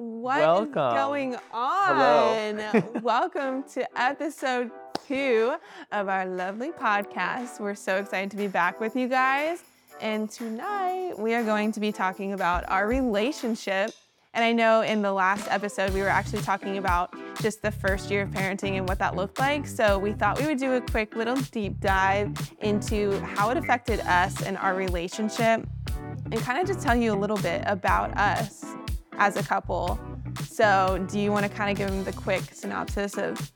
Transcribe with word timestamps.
What 0.00 0.38
is 0.38 0.46
Welcome. 0.46 0.94
going 0.94 1.36
on? 1.52 3.02
Welcome 3.02 3.64
to 3.74 4.00
episode 4.00 4.70
two 5.06 5.54
of 5.92 6.08
our 6.08 6.24
lovely 6.24 6.70
podcast. 6.70 7.60
We're 7.60 7.74
so 7.74 7.96
excited 7.96 8.30
to 8.30 8.38
be 8.38 8.46
back 8.46 8.80
with 8.80 8.96
you 8.96 9.08
guys. 9.08 9.62
And 10.00 10.30
tonight 10.30 11.18
we 11.18 11.34
are 11.34 11.44
going 11.44 11.70
to 11.72 11.80
be 11.80 11.92
talking 11.92 12.32
about 12.32 12.64
our 12.70 12.88
relationship. 12.88 13.90
And 14.32 14.42
I 14.42 14.52
know 14.52 14.80
in 14.80 15.02
the 15.02 15.12
last 15.12 15.46
episode 15.50 15.92
we 15.92 16.00
were 16.00 16.08
actually 16.08 16.40
talking 16.40 16.78
about 16.78 17.14
just 17.42 17.60
the 17.60 17.70
first 17.70 18.10
year 18.10 18.22
of 18.22 18.30
parenting 18.30 18.78
and 18.78 18.88
what 18.88 18.98
that 19.00 19.16
looked 19.16 19.38
like. 19.38 19.66
So 19.66 19.98
we 19.98 20.14
thought 20.14 20.40
we 20.40 20.46
would 20.46 20.58
do 20.58 20.72
a 20.72 20.80
quick 20.80 21.14
little 21.14 21.36
deep 21.36 21.78
dive 21.78 22.54
into 22.60 23.20
how 23.20 23.50
it 23.50 23.58
affected 23.58 24.00
us 24.00 24.40
and 24.44 24.56
our 24.56 24.74
relationship 24.74 25.68
and 26.32 26.40
kind 26.40 26.58
of 26.58 26.66
just 26.66 26.80
tell 26.80 26.96
you 26.96 27.12
a 27.12 27.18
little 27.18 27.36
bit 27.36 27.62
about 27.66 28.16
us 28.16 28.64
as 29.20 29.36
a 29.36 29.42
couple. 29.42 30.00
So, 30.44 31.04
do 31.10 31.20
you 31.20 31.30
want 31.30 31.44
to 31.46 31.52
kind 31.52 31.70
of 31.70 31.76
give 31.76 31.88
them 31.94 32.02
the 32.04 32.12
quick 32.12 32.42
synopsis 32.52 33.16
of 33.18 33.52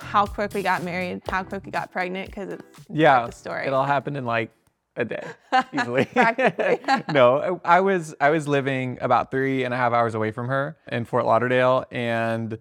how 0.00 0.26
quick 0.26 0.52
we 0.52 0.62
got 0.62 0.82
married, 0.82 1.22
how 1.28 1.44
quick 1.44 1.64
we 1.64 1.70
got 1.70 1.90
pregnant? 1.92 2.26
Because 2.28 2.50
it's 2.50 2.62
Yeah, 2.90 3.26
the 3.26 3.32
story. 3.32 3.66
it 3.66 3.72
all 3.72 3.84
happened 3.84 4.16
in 4.16 4.24
like 4.26 4.50
a 4.96 5.04
day, 5.04 5.22
easily. 5.72 6.08
No, 7.12 7.60
I 7.64 7.76
I 7.76 7.80
was 7.80 8.14
I 8.20 8.30
was 8.30 8.48
living 8.48 8.98
about 9.00 9.30
three 9.30 9.64
and 9.64 9.72
a 9.72 9.76
half 9.76 9.92
hours 9.92 10.14
away 10.14 10.32
from 10.32 10.48
her 10.48 10.76
in 10.90 11.04
Fort 11.04 11.24
Lauderdale, 11.24 11.84
and 11.90 12.58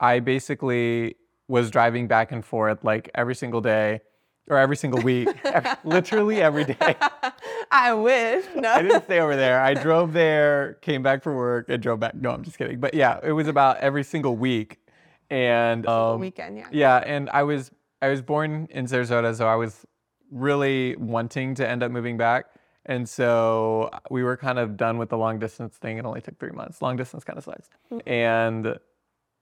I 0.00 0.20
basically 0.20 1.16
was 1.48 1.70
driving 1.70 2.06
back 2.06 2.30
and 2.30 2.44
forth 2.44 2.84
like 2.84 3.10
every 3.14 3.34
single 3.34 3.60
day 3.60 4.00
or 4.48 4.58
every 4.58 4.76
single 4.76 5.00
week, 5.02 5.28
literally 5.84 6.40
every 6.40 6.64
day. 6.64 6.96
I 7.70 7.92
wish. 7.92 8.44
No. 8.54 8.72
I 8.72 8.82
didn't 8.82 9.04
stay 9.04 9.20
over 9.20 9.36
there. 9.36 9.60
I 9.60 9.74
drove 9.74 10.12
there, 10.12 10.74
came 10.80 11.02
back 11.02 11.22
for 11.22 11.36
work, 11.36 11.68
and 11.68 11.82
drove 11.82 12.00
back. 12.00 12.14
No, 12.14 12.30
I'm 12.30 12.42
just 12.42 12.58
kidding. 12.58 12.80
But 12.80 12.94
yeah, 12.94 13.20
it 13.22 13.32
was 13.32 13.48
about 13.48 13.78
every 13.78 14.04
single 14.04 14.36
week, 14.36 14.78
and 15.30 15.86
um, 15.86 16.20
weekend, 16.20 16.56
yeah. 16.56 16.68
yeah, 16.70 16.96
and 16.98 17.28
I 17.30 17.42
was 17.42 17.70
I 18.00 18.08
was 18.08 18.22
born 18.22 18.68
in 18.70 18.86
Sarasota, 18.86 19.34
so 19.36 19.46
I 19.46 19.56
was 19.56 19.84
really 20.30 20.96
wanting 20.96 21.54
to 21.56 21.68
end 21.68 21.82
up 21.82 21.90
moving 21.90 22.16
back. 22.16 22.46
And 22.86 23.06
so 23.06 23.90
we 24.10 24.22
were 24.22 24.36
kind 24.36 24.58
of 24.58 24.76
done 24.76 24.96
with 24.96 25.10
the 25.10 25.18
long 25.18 25.38
distance 25.38 25.76
thing. 25.76 25.98
It 25.98 26.06
only 26.06 26.22
took 26.22 26.38
three 26.38 26.52
months. 26.52 26.80
Long 26.80 26.96
distance 26.96 27.22
kind 27.22 27.38
of 27.38 27.44
sucks. 27.44 27.68
And 28.06 28.78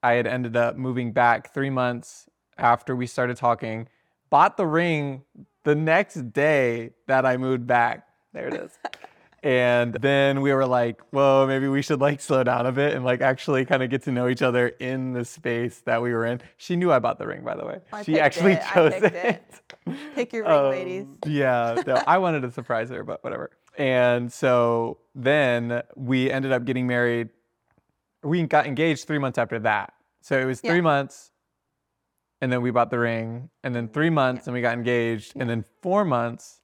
I 0.02 0.12
had 0.14 0.26
ended 0.26 0.56
up 0.56 0.76
moving 0.76 1.12
back 1.12 1.54
three 1.54 1.70
months 1.70 2.28
after 2.58 2.96
we 2.96 3.06
started 3.06 3.36
talking, 3.36 3.88
bought 4.30 4.56
the 4.56 4.66
ring 4.66 5.22
the 5.64 5.74
next 5.74 6.32
day 6.32 6.90
that 7.06 7.24
I 7.26 7.36
moved 7.36 7.66
back. 7.66 8.06
There 8.32 8.48
it 8.48 8.54
is. 8.54 8.72
And 9.42 9.92
then 9.94 10.40
we 10.40 10.52
were 10.52 10.66
like, 10.66 11.00
whoa, 11.12 11.46
maybe 11.46 11.68
we 11.68 11.80
should 11.80 12.00
like 12.00 12.20
slow 12.20 12.42
down 12.42 12.66
a 12.66 12.72
bit 12.72 12.94
and 12.94 13.04
like 13.04 13.20
actually 13.20 13.64
kind 13.64 13.80
of 13.80 13.90
get 13.90 14.02
to 14.04 14.10
know 14.10 14.26
each 14.28 14.42
other 14.42 14.68
in 14.68 15.12
the 15.12 15.24
space 15.24 15.82
that 15.84 16.02
we 16.02 16.12
were 16.12 16.26
in. 16.26 16.40
She 16.56 16.74
knew 16.74 16.90
I 16.90 16.98
bought 16.98 17.18
the 17.20 17.28
ring, 17.28 17.44
by 17.44 17.54
the 17.54 17.64
way. 17.64 17.78
I 17.92 18.02
she 18.02 18.18
actually 18.18 18.54
it. 18.54 18.62
Chose 18.74 18.92
it. 18.94 19.14
it. 19.14 19.42
Pick 20.16 20.32
your 20.32 20.44
ring, 20.46 20.52
Um, 20.52 20.70
ladies. 20.70 21.06
Yeah, 21.26 21.80
no, 21.86 21.94
I 22.08 22.18
wanted 22.18 22.40
to 22.42 22.50
surprise 22.50 22.88
her, 22.90 23.04
but 23.04 23.22
whatever. 23.22 23.50
And 23.78 24.32
so 24.32 24.98
then 25.14 25.80
we 25.94 26.28
ended 26.28 26.50
up 26.50 26.64
getting 26.64 26.88
married. 26.88 27.28
We 28.24 28.42
got 28.48 28.66
engaged 28.66 29.06
three 29.06 29.18
months 29.18 29.38
after 29.38 29.60
that. 29.60 29.92
So 30.22 30.40
it 30.40 30.44
was 30.46 30.60
three 30.60 30.76
Yeah. 30.76 30.80
months, 30.80 31.30
and 32.40 32.52
then 32.52 32.62
we 32.62 32.70
bought 32.70 32.90
the 32.90 32.98
ring, 32.98 33.50
and 33.64 33.74
then 33.74 33.88
three 33.88 34.10
months, 34.10 34.46
and 34.46 34.54
we 34.54 34.60
got 34.60 34.74
engaged, 34.74 35.32
and 35.36 35.48
then 35.48 35.64
four 35.82 36.04
months, 36.04 36.60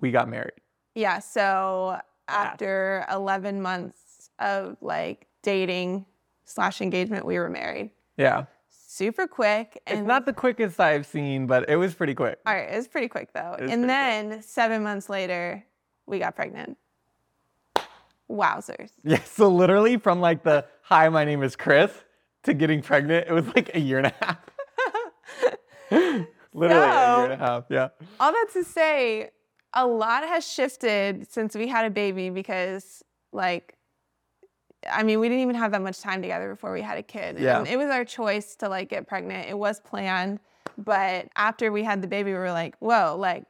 we 0.00 0.10
got 0.10 0.28
married. 0.28 0.60
Yeah. 0.94 1.20
So, 1.20 2.00
after 2.28 3.06
11 3.10 3.62
months 3.62 4.30
of 4.38 4.76
like 4.80 5.26
dating 5.42 6.06
slash 6.44 6.80
engagement, 6.80 7.24
we 7.24 7.38
were 7.38 7.48
married. 7.48 7.90
Yeah. 8.16 8.44
Super 8.70 9.26
quick. 9.26 9.80
And 9.86 10.00
It's 10.00 10.08
not 10.08 10.26
the 10.26 10.32
quickest 10.32 10.80
I've 10.80 11.06
seen, 11.06 11.46
but 11.46 11.68
it 11.68 11.76
was 11.76 11.94
pretty 11.94 12.14
quick. 12.14 12.38
All 12.46 12.54
right, 12.54 12.68
it 12.72 12.76
was 12.76 12.88
pretty 12.88 13.08
quick 13.08 13.32
though. 13.32 13.54
And 13.58 13.68
pretty 13.68 13.86
then 13.86 14.42
seven 14.42 14.82
months 14.82 15.08
later, 15.08 15.64
we 16.06 16.18
got 16.18 16.34
pregnant. 16.34 16.76
Wowzers. 18.30 18.90
Yeah, 19.04 19.22
so 19.22 19.48
literally 19.48 19.96
from 19.96 20.20
like 20.20 20.42
the 20.42 20.66
hi, 20.82 21.08
my 21.08 21.24
name 21.24 21.42
is 21.42 21.54
Chris 21.56 21.92
to 22.44 22.54
getting 22.54 22.82
pregnant, 22.82 23.28
it 23.28 23.32
was 23.32 23.46
like 23.54 23.74
a 23.74 23.80
year 23.80 23.98
and 23.98 24.06
a 24.06 24.14
half. 24.20 24.38
literally 25.90 26.26
a 26.86 27.16
year 27.16 27.24
and 27.24 27.32
a 27.32 27.36
half. 27.36 27.64
Yeah. 27.68 27.88
All 28.20 28.32
that 28.32 28.46
to 28.54 28.64
say, 28.64 29.30
a 29.74 29.86
lot 29.86 30.24
has 30.24 30.46
shifted 30.50 31.30
since 31.30 31.54
we 31.54 31.68
had 31.68 31.84
a 31.84 31.90
baby 31.90 32.30
because, 32.30 33.02
like, 33.32 33.74
I 34.90 35.02
mean, 35.02 35.20
we 35.20 35.28
didn't 35.28 35.42
even 35.42 35.56
have 35.56 35.72
that 35.72 35.82
much 35.82 36.00
time 36.00 36.22
together 36.22 36.48
before 36.50 36.72
we 36.72 36.82
had 36.82 36.98
a 36.98 37.02
kid. 37.02 37.38
Yeah. 37.38 37.58
And 37.58 37.68
it 37.68 37.76
was 37.76 37.90
our 37.90 38.04
choice 38.04 38.56
to 38.56 38.68
like 38.68 38.88
get 38.88 39.06
pregnant. 39.06 39.48
It 39.48 39.58
was 39.58 39.80
planned, 39.80 40.40
but 40.76 41.28
after 41.36 41.72
we 41.72 41.82
had 41.84 42.00
the 42.00 42.08
baby, 42.08 42.32
we 42.32 42.38
were 42.38 42.52
like, 42.52 42.76
whoa, 42.78 43.16
like, 43.18 43.44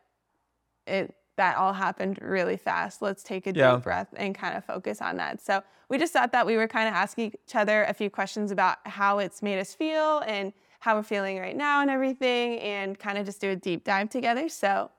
it 0.86 1.14
that 1.36 1.56
all 1.56 1.72
happened 1.72 2.18
really 2.20 2.56
fast. 2.56 3.00
Let's 3.00 3.22
take 3.22 3.46
a 3.46 3.52
Yeah. 3.54 3.76
deep 3.76 3.84
breath 3.84 4.08
and 4.16 4.34
kind 4.34 4.56
of 4.56 4.64
focus 4.64 5.00
on 5.00 5.18
that. 5.18 5.40
So 5.40 5.62
we 5.88 5.96
just 5.96 6.12
thought 6.12 6.32
that 6.32 6.44
we 6.46 6.56
were 6.56 6.66
kind 6.66 6.88
of 6.88 6.94
asking 6.94 7.26
each 7.46 7.54
other 7.54 7.84
a 7.84 7.94
few 7.94 8.10
questions 8.10 8.50
about 8.50 8.78
how 8.84 9.18
it's 9.20 9.40
made 9.40 9.60
us 9.60 9.72
feel 9.72 10.18
and 10.26 10.52
how 10.78 10.96
we're 10.96 11.02
feeling 11.02 11.38
right 11.38 11.56
now 11.56 11.80
and 11.80 11.90
everything, 11.90 12.58
and 12.60 12.98
kind 12.98 13.18
of 13.18 13.26
just 13.26 13.40
do 13.40 13.50
a 13.50 13.56
deep 13.56 13.84
dive 13.84 14.10
together. 14.10 14.48
So 14.48 14.90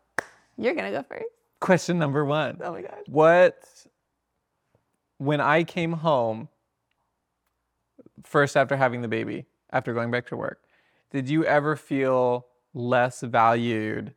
you're 0.58 0.76
gonna 0.76 0.92
go 0.92 1.04
first. 1.04 1.26
Question 1.60 1.98
number 1.98 2.24
one. 2.26 2.58
Oh 2.62 2.74
my 2.74 2.82
god. 2.82 3.00
What, 3.08 3.64
when 5.18 5.42
I 5.42 5.64
came 5.64 5.94
home, 5.94 6.50
first 8.24 8.56
after 8.56 8.76
having 8.76 9.02
the 9.02 9.08
baby, 9.08 9.46
after 9.72 9.94
going 9.94 10.12
back 10.12 10.28
to 10.28 10.38
work, 10.38 10.62
did 11.12 11.30
you 11.30 11.44
ever 11.46 11.76
feel 11.76 12.46
less 12.74 13.22
valued 13.22 14.14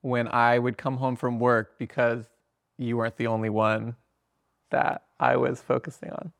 when 0.00 0.28
I 0.28 0.58
would 0.58 0.76
come 0.76 0.96
home 0.96 1.16
from 1.16 1.38
work 1.38 1.78
because 1.78 2.26
you 2.76 2.96
weren't 2.96 3.16
the 3.16 3.28
only 3.28 3.48
one 3.48 3.96
that 4.70 5.04
I 5.20 5.36
was 5.36 5.62
focusing 5.62 6.10
on? 6.10 6.32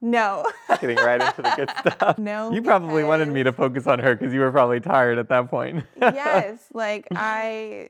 No. 0.00 0.44
Getting 0.80 0.96
right 0.96 1.20
into 1.20 1.42
the 1.42 1.52
good 1.56 1.70
stuff. 1.80 2.18
No, 2.18 2.52
You 2.52 2.62
probably 2.62 3.02
wanted 3.04 3.28
me 3.28 3.42
to 3.42 3.52
focus 3.52 3.86
on 3.86 3.98
her 4.00 4.14
because 4.14 4.32
you 4.32 4.40
were 4.40 4.52
probably 4.52 4.80
tired 4.80 5.18
at 5.18 5.28
that 5.30 5.48
point. 5.50 5.84
yes, 6.00 6.60
like 6.72 7.06
I 7.12 7.88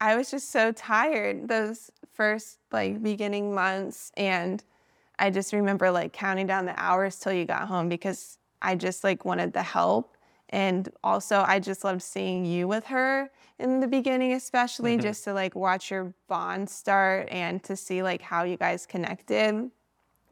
I 0.00 0.16
was 0.16 0.30
just 0.30 0.50
so 0.50 0.72
tired 0.72 1.48
those 1.48 1.90
first 2.12 2.58
like 2.72 3.02
beginning 3.02 3.54
months 3.54 4.12
and 4.16 4.62
I 5.18 5.30
just 5.30 5.52
remember 5.52 5.90
like 5.90 6.12
counting 6.12 6.46
down 6.46 6.66
the 6.66 6.80
hours 6.80 7.18
till 7.18 7.32
you 7.32 7.44
got 7.44 7.66
home 7.68 7.88
because 7.88 8.38
I 8.62 8.76
just 8.76 9.02
like 9.04 9.24
wanted 9.24 9.52
the 9.52 9.62
help 9.62 10.16
and 10.50 10.88
also 11.02 11.44
I 11.46 11.58
just 11.58 11.82
loved 11.84 12.02
seeing 12.02 12.44
you 12.44 12.68
with 12.68 12.84
her 12.86 13.30
in 13.58 13.80
the 13.80 13.88
beginning 13.88 14.32
especially 14.32 14.96
Mhm. 14.96 15.02
just 15.02 15.24
to 15.24 15.32
like 15.32 15.54
watch 15.56 15.90
your 15.90 16.14
bond 16.28 16.70
start 16.70 17.28
and 17.30 17.62
to 17.64 17.74
see 17.76 18.02
like 18.02 18.22
how 18.22 18.44
you 18.44 18.56
guys 18.56 18.86
connected 18.86 19.70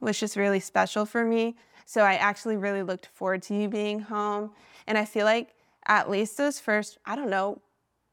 was 0.00 0.18
just 0.18 0.36
really 0.36 0.60
special 0.60 1.06
for 1.06 1.24
me. 1.24 1.56
So 1.84 2.02
I 2.02 2.14
actually 2.14 2.56
really 2.56 2.82
looked 2.82 3.06
forward 3.06 3.42
to 3.44 3.54
you 3.54 3.68
being 3.68 4.00
home. 4.00 4.50
And 4.86 4.98
I 4.98 5.04
feel 5.04 5.24
like 5.24 5.54
at 5.86 6.10
least 6.10 6.36
those 6.36 6.58
first, 6.60 6.98
I 7.06 7.14
don't 7.16 7.30
know, 7.30 7.60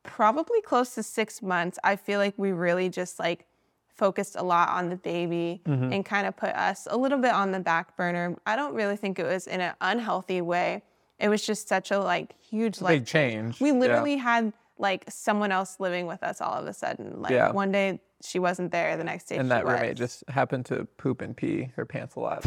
probably 0.03 0.61
close 0.61 0.95
to 0.95 1.03
six 1.03 1.41
months, 1.41 1.79
I 1.83 1.95
feel 1.95 2.19
like 2.19 2.33
we 2.37 2.51
really 2.51 2.89
just 2.89 3.19
like 3.19 3.45
focused 3.87 4.35
a 4.35 4.43
lot 4.43 4.69
on 4.69 4.89
the 4.89 4.95
baby 4.95 5.61
Mhm. 5.65 5.93
and 5.93 6.05
kind 6.05 6.27
of 6.27 6.35
put 6.35 6.49
us 6.55 6.87
a 6.89 6.97
little 6.97 7.19
bit 7.19 7.31
on 7.31 7.51
the 7.51 7.59
back 7.59 7.95
burner. 7.95 8.35
I 8.45 8.55
don't 8.55 8.73
really 8.73 8.97
think 8.97 9.19
it 9.19 9.23
was 9.25 9.47
in 9.47 9.61
an 9.61 9.73
unhealthy 9.81 10.41
way. 10.41 10.83
It 11.19 11.29
was 11.29 11.45
just 11.45 11.67
such 11.69 11.91
a 11.91 11.99
like 11.99 12.33
huge 12.39 12.75
Big 12.75 12.81
life 12.83 13.05
change. 13.05 13.61
we 13.61 13.69
yeah. 13.71 13.77
literally 13.77 14.17
had 14.17 14.51
like 14.77 15.05
someone 15.09 15.51
else 15.51 15.79
living 15.79 16.07
with 16.07 16.23
us 16.23 16.41
all 16.41 16.53
of 16.55 16.65
a 16.67 16.73
sudden. 16.73 17.21
Like 17.21 17.31
Yeah. 17.31 17.51
one 17.51 17.71
day 17.71 18.01
she 18.25 18.39
wasn't 18.39 18.71
there, 18.71 18.97
the 18.97 19.03
next 19.03 19.25
day 19.25 19.37
And 19.37 19.51
that 19.51 19.65
was. 19.65 19.73
roommate 19.73 19.97
just 19.97 20.23
happened 20.29 20.65
to 20.67 20.85
poop 20.97 21.21
and 21.21 21.35
pee 21.35 21.71
her 21.75 21.85
pants 21.85 22.15
a 22.15 22.19
lot. 22.19 22.45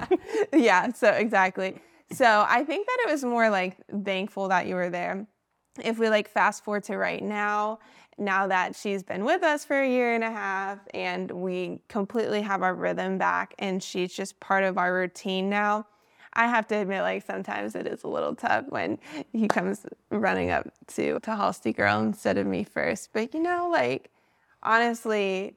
yeah, 0.52 0.92
so 0.92 1.10
exactly. 1.10 1.78
So 2.12 2.44
I 2.46 2.64
think 2.64 2.86
that 2.86 2.98
it 3.06 3.10
was 3.10 3.24
more 3.24 3.48
like 3.48 3.76
thankful 4.04 4.48
that 4.48 4.66
you 4.66 4.74
were 4.74 4.90
there. 4.90 5.26
If 5.82 5.98
we 5.98 6.08
like 6.10 6.28
fast 6.28 6.64
forward 6.64 6.84
to 6.84 6.98
right 6.98 7.22
now, 7.22 7.78
now 8.18 8.46
that 8.46 8.76
she's 8.76 9.02
been 9.02 9.24
with 9.24 9.42
us 9.42 9.64
for 9.64 9.80
a 9.80 9.88
year 9.88 10.14
and 10.14 10.22
a 10.22 10.30
half 10.30 10.78
and 10.92 11.30
we 11.30 11.80
completely 11.88 12.42
have 12.42 12.62
our 12.62 12.74
rhythm 12.74 13.16
back 13.16 13.54
and 13.58 13.82
she's 13.82 14.12
just 14.12 14.38
part 14.40 14.64
of 14.64 14.76
our 14.76 14.94
routine 14.94 15.48
now, 15.48 15.86
I 16.34 16.46
have 16.46 16.66
to 16.68 16.76
admit, 16.76 17.02
like 17.02 17.24
sometimes 17.26 17.74
it 17.74 17.86
is 17.86 18.04
a 18.04 18.08
little 18.08 18.34
tough 18.34 18.66
when 18.68 18.98
he 19.32 19.48
comes 19.48 19.86
running 20.10 20.50
up 20.50 20.68
to 20.88 21.20
to 21.20 21.36
Halsey 21.36 21.72
girl 21.72 22.00
instead 22.00 22.38
of 22.38 22.46
me 22.46 22.64
first. 22.64 23.10
But 23.12 23.34
you 23.34 23.42
know, 23.42 23.68
like 23.70 24.10
honestly, 24.62 25.56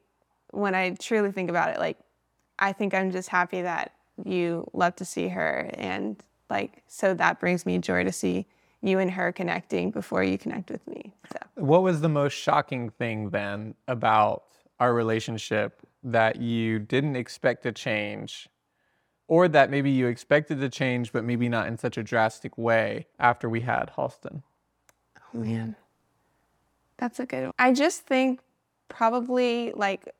when 0.50 0.74
I 0.74 0.90
truly 0.94 1.32
think 1.32 1.50
about 1.50 1.70
it, 1.70 1.78
like 1.78 1.98
I 2.58 2.72
think 2.72 2.94
I'm 2.94 3.10
just 3.10 3.28
happy 3.28 3.62
that 3.62 3.92
you 4.24 4.68
love 4.72 4.96
to 4.96 5.04
see 5.04 5.28
her 5.28 5.70
and 5.74 6.16
like 6.48 6.82
so 6.86 7.12
that 7.14 7.38
brings 7.38 7.66
me 7.66 7.78
joy 7.78 8.04
to 8.04 8.12
see 8.12 8.46
you 8.82 8.98
and 8.98 9.10
her 9.10 9.32
connecting 9.32 9.90
before 9.90 10.22
you 10.22 10.38
connect 10.38 10.70
with 10.70 10.86
me. 10.86 11.14
So 11.32 11.38
What 11.56 11.82
was 11.82 12.00
the 12.00 12.08
most 12.08 12.32
shocking 12.32 12.90
thing 12.90 13.30
then 13.30 13.74
about 13.88 14.44
our 14.78 14.94
relationship 14.94 15.80
that 16.02 16.36
you 16.36 16.78
didn't 16.78 17.16
expect 17.16 17.62
to 17.64 17.72
change 17.72 18.48
or 19.28 19.48
that 19.48 19.70
maybe 19.70 19.90
you 19.90 20.06
expected 20.06 20.60
to 20.60 20.68
change, 20.68 21.12
but 21.12 21.24
maybe 21.24 21.48
not 21.48 21.66
in 21.66 21.76
such 21.76 21.98
a 21.98 22.02
drastic 22.02 22.56
way 22.56 23.06
after 23.18 23.48
we 23.48 23.62
had 23.62 23.90
Halston? 23.96 24.42
Oh 25.34 25.38
man, 25.38 25.74
that's 26.96 27.18
a 27.18 27.26
good 27.26 27.44
one. 27.44 27.52
I 27.58 27.72
just 27.72 28.02
think 28.02 28.40
probably 28.88 29.72
like 29.74 30.14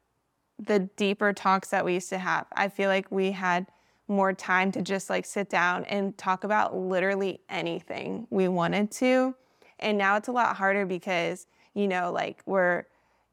the 0.59 0.81
deeper 0.97 1.33
talks 1.33 1.69
that 1.69 1.85
we 1.85 1.95
used 1.95 2.09
to 2.11 2.19
have. 2.19 2.47
I 2.55 2.69
feel 2.69 2.89
like 2.89 3.11
we 3.11 3.33
had 3.33 3.67
more 4.09 4.33
time 4.33 4.73
to 4.73 4.83
just 4.83 5.11
like 5.11 5.27
sit 5.27 5.51
down 5.51 5.85
and 5.85 6.17
talk 6.17 6.45
about 6.45 6.77
literally 6.77 7.41
anything 7.49 8.27
we 8.31 8.49
wanted 8.49 8.91
to. 8.93 9.35
And 9.79 9.99
now 9.99 10.17
it's 10.17 10.29
a 10.29 10.33
lot 10.33 10.57
harder 10.57 10.87
because, 10.87 11.47
you 11.75 11.89
know, 11.89 12.13
like 12.13 12.43
we're 12.47 12.85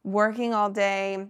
working 0.03 0.53
all 0.53 0.69
day 0.69 1.25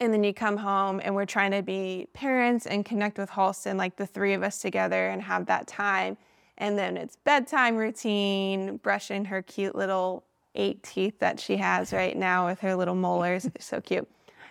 and 0.00 0.12
then 0.12 0.22
you 0.22 0.32
come 0.32 0.58
home 0.58 1.00
and 1.02 1.14
we're 1.14 1.24
trying 1.24 1.50
to 1.50 1.62
be 1.62 2.06
parents 2.12 2.66
and 2.66 2.84
connect 2.84 3.18
with 3.18 3.30
Halston, 3.30 3.76
like 3.76 3.96
the 3.96 4.06
three 4.06 4.34
of 4.34 4.42
us 4.42 4.60
together 4.60 5.08
and 5.08 5.22
have 5.22 5.46
that 5.46 5.66
time. 5.66 6.16
And 6.56 6.78
then 6.78 6.96
it's 6.96 7.16
bedtime 7.16 7.76
routine, 7.76 8.76
brushing 8.76 9.24
her 9.26 9.42
cute 9.42 9.74
little 9.74 10.24
eight 10.54 10.82
teeth 10.82 11.18
that 11.20 11.40
she 11.40 11.56
has 11.56 11.92
right 11.92 12.16
now 12.16 12.46
with 12.46 12.60
her 12.60 12.74
little 12.74 12.94
molars. 12.94 13.44
They're 13.44 13.52
so 13.60 13.80
cute. 13.80 14.08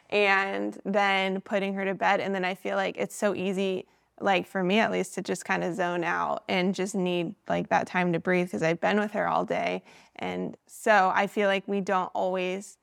And 0.09 0.79
then 0.85 1.41
putting 1.41 1.73
her 1.73 1.85
to 1.85 1.94
bed. 1.94 2.19
And 2.19 2.33
then 2.33 2.45
I 2.45 2.55
feel 2.55 2.77
like 2.77 2.97
it's 2.97 3.15
so 3.15 3.35
easy, 3.35 3.85
like 4.21 4.47
for 4.47 4.63
me 4.63 4.79
at 4.79 4.91
least, 4.91 5.15
to 5.15 5.21
just 5.21 5.44
kind 5.44 5.63
of 5.63 5.75
zone 5.75 6.03
out 6.03 6.44
and 6.47 6.73
just 6.73 6.95
need 6.95 7.35
like 7.49 7.69
that 7.69 7.88
time 7.88 8.13
to 8.13 8.19
breathe 8.19 8.47
because 8.47 8.63
I've 8.63 8.79
been 8.79 8.99
with 8.99 9.11
her 9.11 9.27
all 9.27 9.44
day. 9.44 9.83
And 10.15 10.55
so 10.65 11.11
I 11.13 11.27
feel 11.27 11.49
like 11.49 11.67
we 11.67 11.81
don't 11.81 12.11
always 12.13 12.77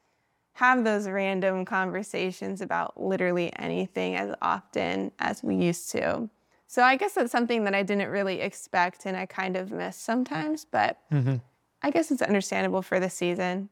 have 0.55 0.85
those 0.85 1.09
random 1.09 1.65
conversations 1.65 2.61
about 2.61 3.01
literally 3.01 3.53
anything 3.59 4.17
as 4.17 4.35
often 4.41 5.11
as 5.19 5.43
we 5.43 5.57
used 5.57 5.91
to. 5.91 6.29
So 6.67 6.83
I 6.83 6.97
guess 6.97 7.13
that's 7.13 7.33
something 7.33 7.65
that 7.65 7.75
I 7.75 7.83
didn't 7.83 8.09
really 8.09 8.41
expect 8.41 9.07
and 9.07 9.17
I 9.17 9.27
kind 9.27 9.57
of 9.57 9.71
miss 9.71 9.97
sometimes, 9.97 10.65
but 10.65 10.99
mm-hmm. 11.13 11.37
I 11.85 11.91
guess 11.91 12.11
it's 12.11 12.23
understandable 12.23 12.81
for 12.81 12.99
the 12.99 13.11
season. 13.11 13.69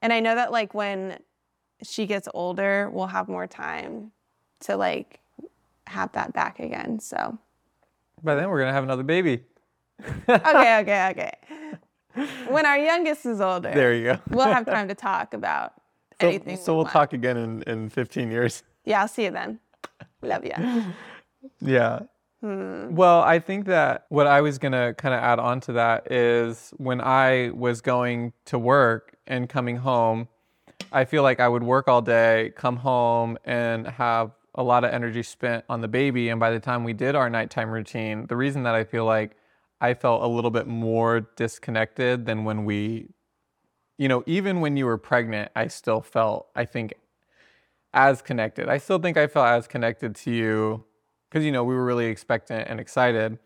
And 0.00 0.12
I 0.12 0.20
know 0.20 0.36
that 0.36 0.52
like 0.52 0.72
when 0.72 1.18
she 1.82 2.06
gets 2.06 2.28
older, 2.32 2.88
we'll 2.92 3.08
have 3.08 3.28
more 3.28 3.48
time 3.48 4.12
to 4.60 4.76
like 4.76 5.18
have 5.88 6.12
that 6.12 6.32
back 6.32 6.60
again. 6.60 7.00
So 7.00 7.36
by 8.22 8.36
then 8.36 8.50
we're 8.50 8.60
gonna 8.60 8.72
have 8.72 8.84
another 8.84 9.02
baby. 9.02 9.42
okay, 10.28 10.78
okay, 10.78 11.10
okay. 11.10 11.32
When 12.48 12.64
our 12.64 12.78
youngest 12.78 13.26
is 13.26 13.40
older, 13.40 13.72
there 13.74 13.92
you 13.92 14.04
go. 14.04 14.18
we'll 14.30 14.46
have 14.46 14.64
time 14.76 14.86
to 14.86 14.94
talk 14.94 15.34
about 15.34 15.72
so, 16.20 16.28
anything. 16.28 16.56
So 16.58 16.74
we 16.74 16.76
will 16.76 16.84
talk 16.84 17.14
again 17.14 17.36
in, 17.36 17.62
in 17.62 17.90
15 17.90 18.30
years. 18.30 18.62
Yeah, 18.84 19.00
I'll 19.00 19.08
see 19.08 19.24
you 19.24 19.32
then. 19.32 19.58
Love 20.22 20.44
you. 20.44 20.52
yeah. 21.60 22.02
Hmm. 22.40 22.94
Well, 22.94 23.22
I 23.22 23.38
think 23.38 23.66
that 23.66 24.06
what 24.08 24.26
I 24.26 24.40
was 24.40 24.58
going 24.58 24.72
to 24.72 24.94
kind 24.98 25.14
of 25.14 25.20
add 25.20 25.38
on 25.38 25.60
to 25.62 25.72
that 25.72 26.12
is 26.12 26.72
when 26.76 27.00
I 27.00 27.50
was 27.54 27.80
going 27.80 28.32
to 28.46 28.58
work 28.58 29.16
and 29.26 29.48
coming 29.48 29.76
home, 29.76 30.28
I 30.92 31.04
feel 31.04 31.22
like 31.22 31.40
I 31.40 31.48
would 31.48 31.62
work 31.62 31.88
all 31.88 32.02
day, 32.02 32.52
come 32.54 32.76
home, 32.76 33.38
and 33.44 33.86
have 33.86 34.32
a 34.54 34.62
lot 34.62 34.84
of 34.84 34.92
energy 34.92 35.22
spent 35.22 35.64
on 35.68 35.80
the 35.80 35.88
baby. 35.88 36.28
And 36.28 36.38
by 36.38 36.50
the 36.50 36.60
time 36.60 36.84
we 36.84 36.92
did 36.92 37.14
our 37.14 37.28
nighttime 37.30 37.70
routine, 37.70 38.26
the 38.26 38.36
reason 38.36 38.62
that 38.64 38.74
I 38.74 38.84
feel 38.84 39.04
like 39.04 39.36
I 39.80 39.94
felt 39.94 40.22
a 40.22 40.26
little 40.26 40.50
bit 40.50 40.66
more 40.66 41.20
disconnected 41.36 42.26
than 42.26 42.44
when 42.44 42.64
we 42.64 43.08
you 43.98 44.08
know, 44.08 44.22
even 44.26 44.60
when 44.60 44.76
you 44.76 44.86
were 44.86 44.98
pregnant, 44.98 45.50
I 45.56 45.68
still 45.68 46.00
felt, 46.00 46.48
I 46.54 46.64
think, 46.64 46.94
as 47.94 48.20
connected. 48.20 48.68
I 48.68 48.78
still 48.78 48.98
think 48.98 49.16
I 49.16 49.26
felt 49.26 49.46
as 49.46 49.66
connected 49.66 50.14
to 50.16 50.30
you 50.30 50.84
because, 51.28 51.44
you 51.44 51.52
know, 51.52 51.64
we 51.64 51.74
were 51.74 51.84
really 51.84 52.06
expectant 52.06 52.68
and 52.68 52.80
excited. 52.80 53.38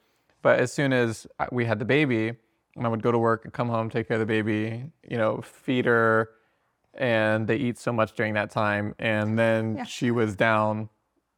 But 0.43 0.61
as 0.61 0.73
soon 0.73 0.93
as 0.93 1.27
we 1.53 1.65
had 1.65 1.79
the 1.79 1.85
baby, 1.85 2.33
and 2.77 2.87
I 2.87 2.89
would 2.89 3.03
go 3.03 3.13
to 3.13 3.19
work 3.19 3.45
and 3.45 3.53
come 3.53 3.69
home, 3.69 3.91
take 3.91 4.09
care 4.09 4.17
of 4.17 4.21
the 4.21 4.27
baby, 4.27 4.85
you 5.09 5.17
know, 5.17 5.43
feed 5.43 5.85
her, 5.85 6.31
and 6.95 7.47
they 7.47 7.57
eat 7.57 7.79
so 7.79 7.93
much 7.93 8.15
during 8.15 8.35
that 8.35 8.51
time. 8.51 8.95
And 8.99 9.39
then 9.39 9.77
yeah. 9.77 9.85
she 9.85 10.11
was 10.11 10.37
down, 10.37 10.89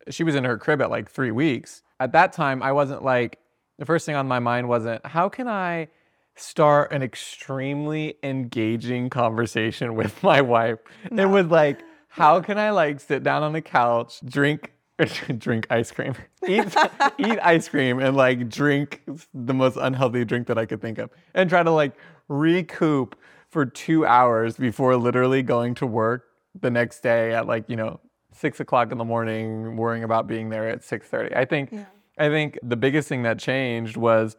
she 0.09 0.25
was 0.25 0.35
in 0.35 0.45
her 0.45 0.59
crib 0.59 0.81
at 0.81 0.91
like 0.91 1.11
three 1.11 1.31
weeks. 1.31 1.83
At 1.99 2.13
that 2.13 2.33
time, 2.33 2.63
I 2.63 2.73
wasn't 2.73 3.03
like, 3.03 3.39
the 3.79 3.87
first 3.87 4.07
thing 4.07 4.15
on 4.15 4.29
my 4.29 4.39
mind 4.39 4.69
wasn't, 4.69 5.05
how 5.07 5.29
can 5.29 5.49
I 5.49 5.89
start 6.37 6.93
an 6.93 7.03
extremely 7.03 8.17
engaging 8.23 9.11
conversation 9.11 9.95
with 9.97 10.23
my 10.23 10.41
wife. 10.41 10.79
No. 11.11 11.25
It 11.25 11.27
was 11.27 11.47
like, 11.47 11.81
how 12.09 12.41
can 12.41 12.59
I 12.59 12.71
like 12.71 13.01
sit 13.01 13.23
down 13.23 13.43
on 13.43 13.53
the 13.53 13.63
couch, 13.63 14.21
drink 14.25 14.73
drink 15.39 15.67
ice 15.71 15.91
cream, 15.91 16.15
eat 16.47 16.75
eat 17.19 17.39
ice 17.43 17.69
cream, 17.69 17.99
and 17.99 18.17
like 18.17 18.49
drink 18.49 19.03
the 19.35 19.55
most 19.55 19.77
unhealthy 19.77 20.25
drink 20.25 20.47
that 20.47 20.59
I 20.59 20.67
could 20.67 20.81
think 20.81 20.99
of, 20.99 21.11
and 21.35 21.49
try 21.49 21.63
to 21.63 21.71
like 21.71 21.93
recoup 22.29 23.17
for 23.49 23.67
two 23.67 24.07
hours 24.07 24.57
before 24.57 24.97
literally 24.97 25.43
going 25.43 25.75
to 25.77 25.87
work 25.87 26.25
the 26.61 26.71
next 26.71 27.01
day 27.01 27.35
at 27.35 27.47
like 27.47 27.65
you 27.69 27.77
know 27.77 28.01
six 28.33 28.61
o'clock 28.61 28.93
in 28.93 28.99
the 28.99 29.05
morning, 29.05 29.77
worrying 29.77 30.05
about 30.05 30.27
being 30.27 30.49
there 30.49 30.69
at 30.69 30.83
six 30.83 31.09
thirty. 31.09 31.35
I 31.35 31.45
think 31.45 31.71
yeah. 31.73 31.85
I 32.19 32.29
think 32.29 32.59
the 32.63 32.77
biggest 32.77 33.09
thing 33.09 33.23
that 33.23 33.39
changed 33.39 33.97
was 33.97 34.37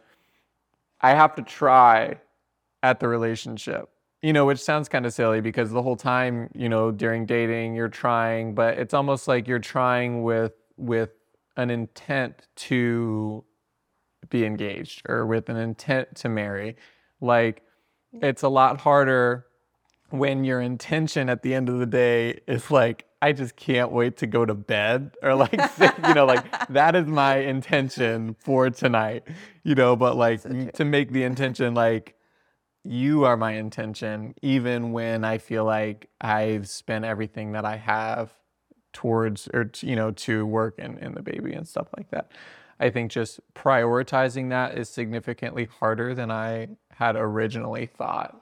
I 1.02 1.12
have 1.12 1.36
to 1.36 1.42
try 1.42 2.20
at 2.82 3.00
the 3.00 3.08
relationship. 3.08 3.90
You 4.24 4.34
know, 4.34 4.46
which 4.46 4.60
sounds 4.60 4.88
kind 4.88 5.06
of 5.06 5.14
silly 5.14 5.42
because 5.42 5.72
the 5.72 5.84
whole 5.84 5.98
time, 5.98 6.50
you 6.56 6.70
know, 6.70 6.92
during 6.92 7.26
dating, 7.26 7.76
you're 7.76 7.90
trying, 7.90 8.56
but 8.56 8.80
it's 8.80 8.94
almost 8.94 9.28
like 9.28 9.48
you're 9.48 9.60
trying 9.60 10.24
with 10.24 10.54
with 10.78 11.12
an 11.58 11.70
intent 11.70 12.48
to 12.56 13.44
be 14.30 14.46
engaged 14.46 15.04
or 15.08 15.26
with 15.26 15.50
an 15.50 15.58
intent 15.58 16.16
to 16.16 16.30
marry. 16.30 16.78
Like 17.22 17.64
it's 18.22 18.44
a 18.44 18.50
lot 18.50 18.80
harder 18.80 19.46
when 20.10 20.44
your 20.44 20.62
intention 20.62 21.30
at 21.30 21.42
the 21.42 21.54
end 21.54 21.70
of 21.70 21.80
the 21.80 21.86
day 21.86 22.40
is 22.48 22.70
like 22.70 23.06
I 23.22 23.32
just 23.32 23.56
can't 23.56 23.92
wait 23.92 24.18
to 24.18 24.28
go 24.28 24.46
to 24.46 24.54
bed 24.54 25.12
or 25.24 25.34
like 25.44 25.60
you 26.08 26.14
know 26.14 26.26
like 26.26 26.68
that 26.68 26.96
is 26.96 27.08
my 27.08 27.38
intention 27.38 28.36
for 28.40 28.70
tonight 28.70 29.24
you 29.64 29.74
know 29.74 29.96
but 29.96 30.16
like 30.16 30.42
so 30.42 30.50
to 30.74 30.86
make 30.86 31.12
the 31.12 31.24
intention 31.24 31.74
like 31.74 32.16
you 32.84 33.26
are 33.26 33.38
my 33.38 33.54
intention 33.54 34.34
even 34.42 34.92
when 34.92 35.24
I 35.24 35.38
feel 35.38 35.66
like 35.66 36.10
I've 36.20 36.68
spent 36.68 37.06
everything 37.06 37.54
that 37.54 37.66
I 37.66 37.78
have 37.78 38.34
towards 38.92 39.48
or 39.54 39.72
you 39.82 39.96
know 39.96 40.12
to 40.12 40.46
work 40.46 40.76
and, 40.78 40.98
and 41.00 41.16
the 41.16 41.22
baby 41.22 41.54
and 41.54 41.68
stuff 41.68 41.88
like 41.98 42.12
that 42.12 42.32
I 42.80 42.90
think 42.90 43.12
just 43.12 43.40
prioritizing 43.54 44.50
that 44.50 44.78
is 44.78 44.90
significantly 44.90 45.70
harder 45.80 46.14
than 46.14 46.32
I 46.32 46.70
had 46.92 47.16
originally 47.16 47.86
thought 47.86 48.40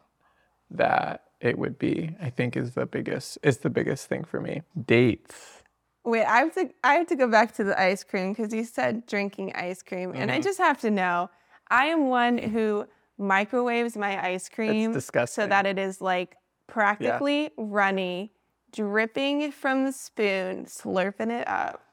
that 0.71 1.25
it 1.39 1.57
would 1.57 1.77
be. 1.77 2.15
I 2.21 2.29
think 2.29 2.55
is 2.55 2.73
the 2.73 2.85
biggest 2.85 3.37
is 3.43 3.57
the 3.59 3.69
biggest 3.69 4.07
thing 4.07 4.23
for 4.23 4.39
me. 4.39 4.61
Dates. 4.85 5.63
Wait, 6.03 6.25
I 6.25 6.39
have 6.39 6.53
to 6.55 6.69
I 6.83 6.95
have 6.95 7.07
to 7.07 7.15
go 7.15 7.27
back 7.27 7.53
to 7.55 7.63
the 7.63 7.79
ice 7.79 8.03
cream 8.03 8.33
because 8.33 8.53
you 8.53 8.63
said 8.63 9.05
drinking 9.05 9.53
ice 9.53 9.81
cream, 9.81 10.11
mm-hmm. 10.11 10.21
and 10.21 10.31
I 10.31 10.35
mm-hmm. 10.35 10.43
just 10.43 10.59
have 10.59 10.79
to 10.81 10.91
know. 10.91 11.29
I 11.69 11.85
am 11.85 12.07
one 12.07 12.37
who 12.37 12.87
microwaves 13.17 13.95
my 13.95 14.23
ice 14.23 14.49
cream 14.49 14.99
so 14.99 15.47
that 15.47 15.65
it 15.65 15.77
is 15.77 16.01
like 16.01 16.35
practically 16.67 17.43
yeah. 17.43 17.49
runny, 17.57 18.31
dripping 18.71 19.51
from 19.51 19.85
the 19.85 19.91
spoon, 19.91 20.65
slurping 20.65 21.29
it 21.29 21.47
up. 21.47 21.83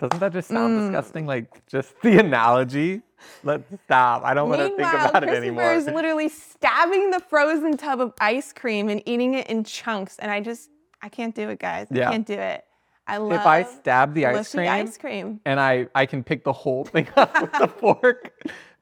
Doesn't 0.00 0.18
that 0.18 0.32
just 0.32 0.48
sound 0.48 0.78
mm. 0.78 0.86
disgusting? 0.86 1.26
Like 1.26 1.66
just 1.66 2.00
the 2.02 2.18
analogy. 2.18 3.02
Let's 3.44 3.64
stop. 3.84 4.24
I 4.24 4.32
don't 4.32 4.48
want 4.48 4.62
to 4.62 4.68
think 4.68 4.92
about 4.92 5.22
it 5.22 5.28
anymore. 5.28 5.74
is 5.74 5.86
literally 5.86 6.30
stabbing 6.30 7.10
the 7.10 7.20
frozen 7.20 7.76
tub 7.76 8.00
of 8.00 8.14
ice 8.18 8.52
cream 8.52 8.88
and 8.88 9.02
eating 9.04 9.34
it 9.34 9.46
in 9.48 9.62
chunks, 9.62 10.18
and 10.18 10.30
I 10.30 10.40
just 10.40 10.70
I 11.02 11.10
can't 11.10 11.34
do 11.34 11.50
it, 11.50 11.58
guys. 11.58 11.88
I 11.90 11.96
can't 11.96 12.26
do 12.26 12.34
it. 12.34 12.64
I 13.06 13.18
love. 13.18 13.40
If 13.40 13.46
I 13.46 13.62
stab 13.64 14.14
the 14.14 14.26
ice 14.26 14.54
cream, 14.54 14.68
ice 14.68 14.96
cream, 14.96 15.40
and 15.44 15.60
I 15.60 15.86
I 15.94 16.06
can 16.06 16.24
pick 16.24 16.44
the 16.44 16.52
whole 16.52 16.84
thing 16.86 17.06
up 17.16 17.38
with 17.40 17.52
the 17.52 17.68
fork, 17.68 18.32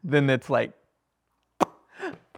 then 0.05 0.31
it's 0.31 0.49
like 0.49 0.73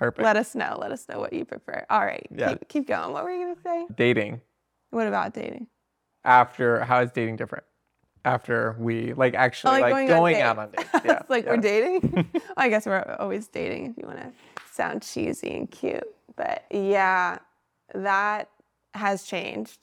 perfect. 0.00 0.24
Let 0.24 0.36
us 0.36 0.54
know. 0.54 0.78
Let 0.80 0.92
us 0.92 1.08
know 1.08 1.20
what 1.20 1.32
you 1.32 1.44
prefer. 1.44 1.84
All 1.90 2.00
right. 2.00 2.26
Yeah. 2.34 2.50
Keep, 2.50 2.68
keep 2.68 2.86
going. 2.88 3.12
What 3.12 3.24
were 3.24 3.30
you 3.30 3.46
gonna 3.46 3.60
say? 3.62 3.86
Dating. 3.94 4.40
What 4.90 5.06
about 5.06 5.34
dating? 5.34 5.68
After 6.24 6.80
how 6.84 7.00
is 7.00 7.12
dating 7.12 7.36
different? 7.36 7.64
after 8.24 8.76
we 8.78 9.12
like 9.14 9.34
actually 9.34 9.78
oh, 9.78 9.80
like, 9.80 9.92
like, 9.92 10.08
going, 10.08 10.08
going 10.08 10.36
on 10.36 10.42
out 10.42 10.58
on 10.58 10.70
dates. 10.70 10.90
Yeah, 11.04 11.18
it's 11.20 11.30
like 11.30 11.44
yeah. 11.44 11.50
we're 11.50 11.56
dating. 11.56 12.28
well, 12.34 12.42
I 12.56 12.68
guess 12.68 12.86
we're 12.86 13.16
always 13.18 13.46
dating 13.48 13.86
if 13.86 13.96
you 13.96 14.06
want 14.06 14.18
to 14.18 14.32
sound 14.72 15.02
cheesy 15.02 15.56
and 15.56 15.70
cute. 15.70 16.04
But 16.36 16.64
yeah, 16.70 17.38
that 17.94 18.50
has 18.94 19.24
changed. 19.24 19.78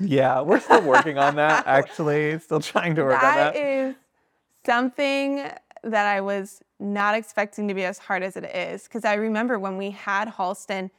Yeah, 0.00 0.40
we're 0.40 0.60
still 0.60 0.82
working 0.82 1.18
on 1.18 1.36
that 1.36 1.66
actually. 1.66 2.38
Still 2.38 2.60
trying 2.60 2.94
to 2.96 3.04
work 3.04 3.20
that 3.20 3.30
on 3.30 3.36
that. 3.36 3.54
That 3.54 3.60
is 3.60 3.94
something 4.64 5.36
that 5.36 6.06
I 6.06 6.20
was 6.20 6.62
not 6.84 7.14
expecting 7.14 7.66
to 7.68 7.74
be 7.74 7.84
as 7.84 7.98
hard 7.98 8.22
as 8.22 8.36
it 8.36 8.44
is. 8.44 8.84
Because 8.84 9.04
I 9.04 9.14
remember 9.14 9.58
when 9.58 9.76
we 9.76 9.90
had 9.90 10.28
Halston, 10.28 10.90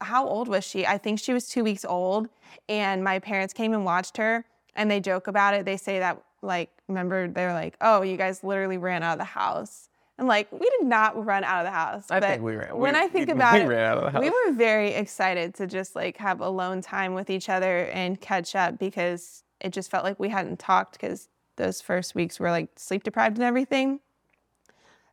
how 0.00 0.26
old 0.26 0.48
was 0.48 0.64
she? 0.64 0.86
I 0.86 0.98
think 0.98 1.20
she 1.20 1.32
was 1.32 1.48
two 1.48 1.62
weeks 1.62 1.84
old. 1.84 2.28
And 2.68 3.04
my 3.04 3.18
parents 3.18 3.52
came 3.52 3.72
and 3.72 3.84
watched 3.84 4.16
her 4.16 4.44
and 4.74 4.90
they 4.90 5.00
joke 5.00 5.26
about 5.26 5.54
it. 5.54 5.64
They 5.64 5.76
say 5.76 5.98
that 5.98 6.22
like 6.42 6.70
remember 6.88 7.28
they're 7.28 7.52
like, 7.52 7.76
"Oh, 7.80 8.02
you 8.02 8.16
guys 8.16 8.42
literally 8.42 8.78
ran 8.78 9.02
out 9.02 9.12
of 9.12 9.18
the 9.18 9.24
house." 9.24 9.88
And 10.18 10.28
like, 10.28 10.50
we 10.52 10.58
did 10.58 10.86
not 10.86 11.24
run 11.24 11.42
out 11.42 11.64
of 11.64 11.66
the 11.66 11.76
house. 11.76 12.10
I 12.10 12.20
but 12.20 12.28
think 12.28 12.42
we 12.42 12.54
ran. 12.56 12.76
When 12.76 12.94
we, 12.94 13.00
I 13.00 13.08
think 13.08 13.28
we, 13.28 13.32
about 13.32 13.54
we 13.54 13.60
it, 13.60 13.68
ran 13.68 13.84
out 13.84 13.98
of 13.98 14.04
the 14.04 14.10
house. 14.10 14.20
we 14.20 14.30
were 14.30 14.52
very 14.52 14.90
excited 14.90 15.54
to 15.54 15.66
just 15.66 15.96
like 15.96 16.16
have 16.18 16.40
alone 16.40 16.80
time 16.82 17.14
with 17.14 17.30
each 17.30 17.48
other 17.48 17.86
and 17.86 18.20
catch 18.20 18.54
up 18.54 18.78
because 18.78 19.44
it 19.60 19.72
just 19.72 19.90
felt 19.90 20.04
like 20.04 20.18
we 20.18 20.28
hadn't 20.28 20.58
talked 20.58 20.92
because 20.92 21.28
those 21.56 21.80
first 21.80 22.14
weeks 22.14 22.40
were 22.40 22.50
like 22.50 22.68
sleep 22.76 23.04
deprived 23.04 23.36
and 23.38 23.44
everything. 23.44 24.00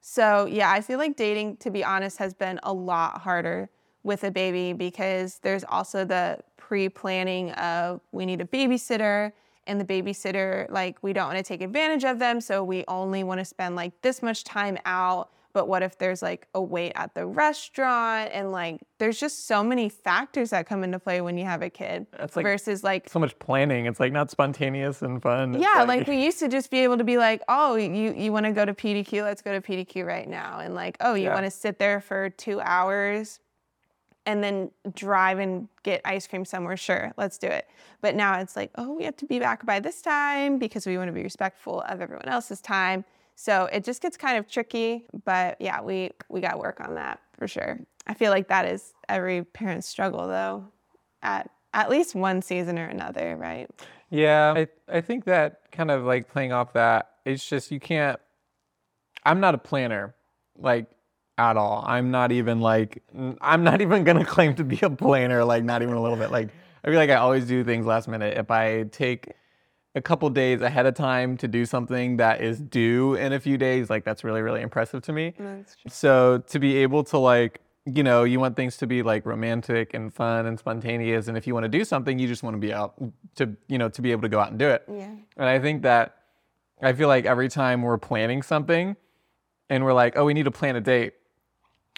So, 0.02 0.46
yeah, 0.46 0.72
I 0.72 0.82
feel 0.82 0.98
like 0.98 1.16
dating, 1.16 1.58
to 1.58 1.70
be 1.72 1.84
honest, 1.84 2.18
has 2.18 2.34
been 2.34 2.60
a 2.64 2.74
lot 2.74 3.22
harder 3.22 3.70
with 4.04 4.24
a 4.24 4.32
baby 4.32 4.74
because 4.74 5.40
there's 5.40 5.64
also 5.66 6.06
the 6.06 6.40
pre 6.58 6.88
planning 6.90 7.52
of 7.52 8.00
we 8.12 8.26
need 8.26 8.42
a 8.42 8.46
babysitter 8.46 9.34
and 9.68 9.80
the 9.80 9.86
babysitter, 9.86 10.70
like, 10.72 10.98
we 11.04 11.14
don't 11.14 11.28
want 11.28 11.38
to 11.38 11.44
take 11.44 11.62
advantage 11.62 12.04
of 12.06 12.18
them. 12.18 12.40
So, 12.42 12.64
we 12.64 12.86
only 12.88 13.24
want 13.24 13.40
to 13.40 13.46
spend 13.46 13.76
like 13.76 14.00
this 14.02 14.22
much 14.24 14.44
time 14.44 14.78
out. 14.86 15.30
But 15.60 15.68
what 15.68 15.84
if 15.84 15.98
there's 15.98 16.22
like 16.22 16.48
a 16.56 16.62
wait 16.62 16.94
at 16.96 17.14
the 17.16 17.26
restaurant 17.26 18.30
and 18.32 18.54
like 18.54 18.80
there's 18.98 19.20
just 19.20 19.46
so 19.46 19.62
many 19.62 19.90
factors 19.90 20.52
that 20.52 20.68
come 20.68 20.86
into 20.86 21.00
play 21.00 21.20
when 21.20 21.38
you 21.38 21.44
have 21.44 21.62
a 21.62 21.70
kid 21.70 22.08
That's 22.18 22.38
like 22.38 22.46
versus 22.46 22.82
like 22.82 23.10
so 23.10 23.20
much 23.20 23.38
planning. 23.40 23.86
It's 23.86 24.00
like 24.00 24.14
not 24.14 24.32
spontaneous 24.32 25.02
and 25.02 25.22
fun. 25.22 25.56
It's 25.56 25.62
yeah, 25.62 25.84
like 25.84 26.08
we 26.08 26.24
used 26.24 26.40
to 26.40 26.48
just 26.48 26.72
be 26.72 26.78
able 26.80 26.98
to 26.98 27.04
be 27.04 27.18
like, 27.18 27.42
oh, 27.50 27.76
you 27.76 28.14
you 28.14 28.32
want 28.32 28.46
to 28.46 28.54
go 28.54 28.64
to 28.64 28.74
PDQ? 28.74 29.22
Let's 29.22 29.42
go 29.42 29.52
to 29.52 29.60
PDQ 29.60 30.06
right 30.06 30.30
now. 30.30 30.60
And 30.60 30.76
like, 30.76 30.96
oh, 31.02 31.14
you 31.14 31.26
Yeah. 31.26 31.34
want 31.34 31.44
to 31.46 31.52
sit 31.52 31.78
there 31.78 32.00
for 32.00 32.30
two 32.30 32.62
hours 32.62 33.42
and 34.26 34.42
then 34.42 34.72
drive 34.96 35.40
and 35.40 35.68
get 35.84 36.00
ice 36.06 36.26
cream 36.26 36.46
somewhere? 36.46 36.78
Sure, 36.78 37.12
let's 37.18 37.38
do 37.38 37.48
it. 37.48 37.68
But 38.00 38.16
now 38.16 38.40
it's 38.40 38.56
like, 38.56 38.72
oh, 38.76 38.94
we 38.94 39.04
have 39.04 39.18
to 39.18 39.26
be 39.26 39.40
back 39.40 39.66
by 39.66 39.82
this 39.82 40.02
time 40.02 40.58
because 40.58 40.88
we 40.88 40.98
want 40.98 41.10
to 41.10 41.14
be 41.14 41.24
respectful 41.24 41.82
of 41.82 42.00
everyone 42.00 42.30
else's 42.30 42.62
time. 42.62 43.04
So 43.40 43.70
it 43.72 43.86
just 43.86 44.02
gets 44.02 44.18
kind 44.18 44.38
of 44.38 44.50
tricky. 44.50 45.06
But 45.24 45.56
yeah, 45.62 45.80
we 45.80 46.12
we 46.28 46.42
got 46.42 46.60
work 46.60 46.82
on 46.82 46.96
that 46.96 47.22
for 47.38 47.48
sure. 47.48 47.80
I 48.06 48.14
feel 48.14 48.32
like 48.32 48.50
that 48.50 48.66
is 48.66 48.94
every 49.08 49.46
parent's 49.46 49.88
struggle 49.88 50.28
though, 50.28 50.66
at 51.24 51.50
at 51.74 51.90
least 51.90 52.16
one 52.16 52.42
season 52.42 52.78
or 52.78 52.84
another, 52.84 53.38
right? 53.38 53.70
Yeah, 54.10 54.54
I, 54.58 54.68
I 54.90 55.00
think 55.00 55.24
that 55.24 55.72
kind 55.72 55.90
of 55.90 56.04
like 56.04 56.30
playing 56.30 56.52
off 56.52 56.74
that, 56.74 57.12
it's 57.24 57.48
just 57.48 57.72
you 57.72 57.80
can't. 57.80 58.20
I'm 59.24 59.40
not 59.40 59.56
a 59.56 59.58
planner, 59.58 60.16
like 60.58 60.88
at 61.38 61.56
all. 61.56 61.86
I'm 61.88 62.12
not 62.12 62.34
even 62.34 62.60
like 62.60 63.02
I'm 63.40 63.64
not 63.64 63.80
even 63.86 64.04
gonna 64.04 64.26
claim 64.26 64.54
to 64.56 64.66
be 64.66 64.82
a 64.82 64.90
planner, 64.90 65.46
like 65.46 65.64
not 65.64 65.82
even 65.82 65.94
a 65.94 66.02
little 66.02 66.18
bit. 66.18 66.30
Like 66.30 66.50
I 66.84 66.90
feel 66.90 66.98
like 66.98 67.10
I 67.10 67.16
always 67.16 67.46
do 67.46 67.64
things 67.64 67.86
last 67.86 68.10
minute. 68.10 68.38
If 68.38 68.52
I 68.52 68.84
take 68.84 69.32
a 70.00 70.02
couple 70.02 70.30
days 70.30 70.62
ahead 70.62 70.86
of 70.86 70.96
time 70.96 71.36
to 71.38 71.48
do 71.48 71.66
something 71.66 72.18
that 72.18 72.42
is 72.42 72.60
due 72.60 73.16
in 73.16 73.34
a 73.34 73.40
few 73.40 73.58
days, 73.58 73.90
like 73.90 74.06
that's 74.06 74.24
really 74.24 74.42
really 74.42 74.62
impressive 74.62 75.02
to 75.04 75.14
me. 75.14 75.34
That's 75.38 75.76
true. 75.76 75.92
So 75.92 76.44
to 76.48 76.58
be 76.58 76.78
able 76.78 77.04
to 77.06 77.18
like, 77.18 77.60
you 77.86 78.02
know, 78.02 78.24
you 78.24 78.40
want 78.40 78.56
things 78.56 78.78
to 78.78 78.88
be 78.88 79.04
like 79.04 79.26
romantic 79.26 79.94
and 79.94 80.14
fun 80.14 80.46
and 80.46 80.58
spontaneous, 80.58 81.28
and 81.28 81.38
if 81.38 81.46
you 81.46 81.54
want 81.54 81.66
to 81.66 81.70
do 81.70 81.84
something, 81.84 82.18
you 82.18 82.28
just 82.28 82.44
want 82.44 82.56
to 82.56 82.60
be 82.60 82.74
out 82.74 82.96
to, 83.36 83.56
you 83.68 83.78
know, 83.78 83.90
to 83.90 84.02
be 84.02 84.12
able 84.12 84.22
to 84.22 84.30
go 84.30 84.40
out 84.40 84.50
and 84.50 84.58
do 84.58 84.70
it. 84.70 84.84
Yeah. 84.90 85.14
And 85.38 85.50
I 85.50 85.60
think 85.60 85.84
that 85.84 86.16
I 86.82 86.94
feel 86.94 87.10
like 87.10 87.26
every 87.26 87.50
time 87.50 87.82
we're 87.82 87.98
planning 87.98 88.42
something, 88.42 88.96
and 89.70 89.84
we're 89.84 89.94
like, 89.94 90.18
oh, 90.18 90.26
we 90.26 90.34
need 90.34 90.46
to 90.46 90.52
plan 90.52 90.76
a 90.78 90.82
date, 90.82 91.14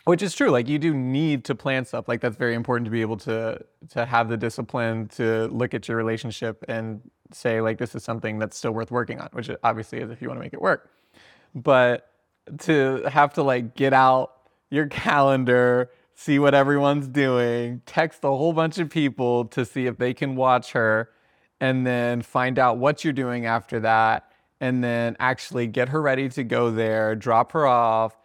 which 0.06 0.22
is 0.22 0.36
true. 0.36 0.50
Like 0.50 0.68
you 0.68 0.80
do 0.80 0.94
need 0.94 1.46
to 1.46 1.56
plan 1.56 1.86
stuff. 1.86 2.08
Like 2.08 2.20
that's 2.20 2.36
very 2.36 2.56
important 2.56 2.86
to 2.86 2.92
be 2.92 3.02
able 3.02 3.18
to 3.18 3.64
to 3.92 4.06
have 4.06 4.28
the 4.28 4.38
discipline 4.38 5.08
to 5.10 5.46
look 5.48 5.74
at 5.74 5.88
your 5.88 5.98
relationship 5.98 6.66
and 6.68 7.02
say 7.34 7.62
like 7.62 7.78
this 7.78 7.96
is 7.96 8.04
something 8.04 8.40
that's 8.40 8.58
still 8.58 8.72
worth 8.72 8.92
working 8.92 9.20
on, 9.20 9.30
which 9.34 9.50
it 9.50 9.60
obviously 9.64 10.00
is 10.00 10.10
if 10.10 10.22
you 10.22 10.28
want 10.28 10.40
to 10.40 10.44
make 10.44 10.54
it 10.54 10.62
work. 10.62 10.90
But 11.56 12.08
to 12.60 13.04
have 13.10 13.34
to 13.34 13.44
like 13.44 13.76
get 13.76 13.94
out 13.94 14.32
your 14.70 14.88
calendar, 14.88 15.90
see 16.16 16.40
what 16.40 16.54
everyone's 16.54 17.08
doing, 17.08 17.82
text 17.86 18.24
a 18.24 18.28
whole 18.28 18.54
bunch 18.54 18.78
of 18.78 18.90
people 18.90 19.46
to 19.46 19.66
see 19.66 19.86
if 19.88 19.98
they 19.98 20.14
can 20.14 20.36
watch 20.36 20.72
her, 20.72 21.10
and 21.60 21.86
then 21.86 22.22
find 22.22 22.58
out 22.58 22.78
what 22.78 23.04
you're 23.04 23.14
doing 23.14 23.46
after 23.46 23.80
that, 23.82 24.32
and 24.60 24.84
then 24.84 25.16
actually 25.20 25.68
get 25.68 25.90
her 25.90 26.02
ready 26.02 26.30
to 26.30 26.44
go 26.44 26.72
there, 26.72 27.16
drop 27.16 27.52
her 27.52 27.68
off. 27.68 28.16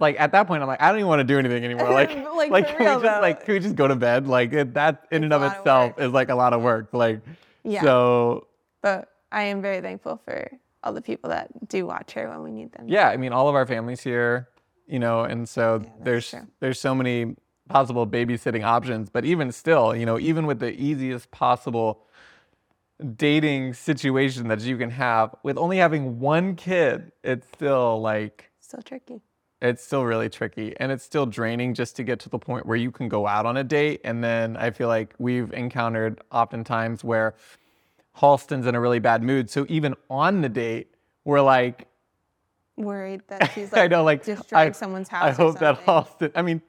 Like 0.00 0.16
at 0.18 0.32
that 0.32 0.46
point, 0.48 0.62
I'm 0.62 0.68
like, 0.68 0.80
I 0.82 0.88
don't 0.88 0.98
even 0.98 1.08
want 1.08 1.20
to 1.20 1.24
do 1.24 1.38
anything 1.38 1.64
anymore. 1.64 1.90
Like, 1.90 2.10
Like, 2.36 2.50
like, 2.50 2.68
can 2.68 2.78
we 2.80 2.84
just 2.84 3.02
though. 3.02 3.20
like 3.20 3.44
can 3.44 3.54
we 3.54 3.60
just 3.60 3.76
go 3.76 3.88
to 3.88 3.96
bed? 3.96 4.26
Like 4.26 4.52
it, 4.52 4.74
that 4.74 5.06
in 5.10 5.24
and 5.24 5.32
of 5.32 5.42
lot 5.42 5.52
of 5.52 5.58
itself 5.58 6.00
is 6.00 6.12
like 6.12 6.28
a 6.28 6.34
lot 6.34 6.52
of 6.52 6.62
work. 6.62 6.88
Like, 6.92 7.20
Yeah. 7.64 7.82
so 7.82 8.46
But 8.86 9.08
I 9.32 9.42
am 9.42 9.62
very 9.62 9.80
thankful 9.80 10.20
for 10.24 10.48
all 10.84 10.92
the 10.92 11.02
people 11.02 11.30
that 11.30 11.48
do 11.68 11.86
watch 11.86 12.12
her 12.12 12.28
when 12.30 12.44
we 12.44 12.52
need 12.52 12.70
them. 12.70 12.86
yeah, 12.88 13.08
I 13.08 13.16
mean, 13.16 13.32
all 13.32 13.48
of 13.48 13.56
our 13.56 13.66
families 13.66 14.00
here, 14.00 14.48
you 14.86 15.00
know, 15.00 15.24
and 15.24 15.48
so 15.48 15.82
there's 16.00 16.30
true. 16.30 16.46
there's 16.60 16.78
so 16.78 16.94
many 16.94 17.34
possible 17.68 18.06
babysitting 18.06 18.62
options. 18.64 19.10
But 19.10 19.24
even 19.24 19.50
still, 19.50 19.96
you 19.96 20.06
know, 20.06 20.20
even 20.20 20.46
with 20.46 20.60
the 20.60 20.70
easiest 20.80 21.32
possible 21.32 22.06
dating 23.16 23.74
situation 23.74 24.46
that 24.46 24.60
you 24.60 24.76
can 24.78 24.90
have, 24.90 25.34
with 25.42 25.58
only 25.58 25.78
having 25.78 26.20
one 26.20 26.54
kid, 26.54 27.10
it's 27.24 27.48
still 27.48 28.00
like 28.00 28.52
Still 28.60 28.82
tricky. 28.82 29.20
it's 29.60 29.82
still 29.84 30.04
really 30.04 30.28
tricky 30.28 30.76
and 30.78 30.92
it's 30.92 31.02
still 31.02 31.26
draining 31.26 31.74
just 31.74 31.96
to 31.96 32.04
get 32.04 32.20
to 32.20 32.28
the 32.28 32.38
point 32.38 32.66
where 32.66 32.76
you 32.76 32.92
can 32.92 33.08
go 33.08 33.26
out 33.26 33.46
on 33.46 33.56
a 33.56 33.64
date. 33.64 34.00
And 34.04 34.22
then 34.22 34.56
I 34.56 34.70
feel 34.70 34.86
like 34.86 35.12
we've 35.18 35.52
encountered 35.52 36.20
oftentimes 36.30 37.02
where 37.02 37.34
Halston's 38.18 38.66
in 38.66 38.74
a 38.74 38.80
really 38.80 38.98
bad 38.98 39.22
mood. 39.22 39.50
So 39.50 39.66
even 39.68 39.94
on 40.08 40.40
the 40.40 40.48
date, 40.48 40.94
we're 41.24 41.40
like, 41.40 41.86
Worried 42.76 43.22
that 43.28 43.50
she's 43.54 43.72
like, 43.72 43.82
I 43.82 43.86
know, 43.88 44.04
like 44.04 44.24
destroying 44.24 44.68
I, 44.68 44.72
someone's 44.72 45.08
I 45.08 45.16
house 45.16 45.38
or 45.38 45.42
hope 45.44 45.58
that. 45.60 45.84
Halston. 45.86 46.32
I 46.34 46.42
mean, 46.42 46.60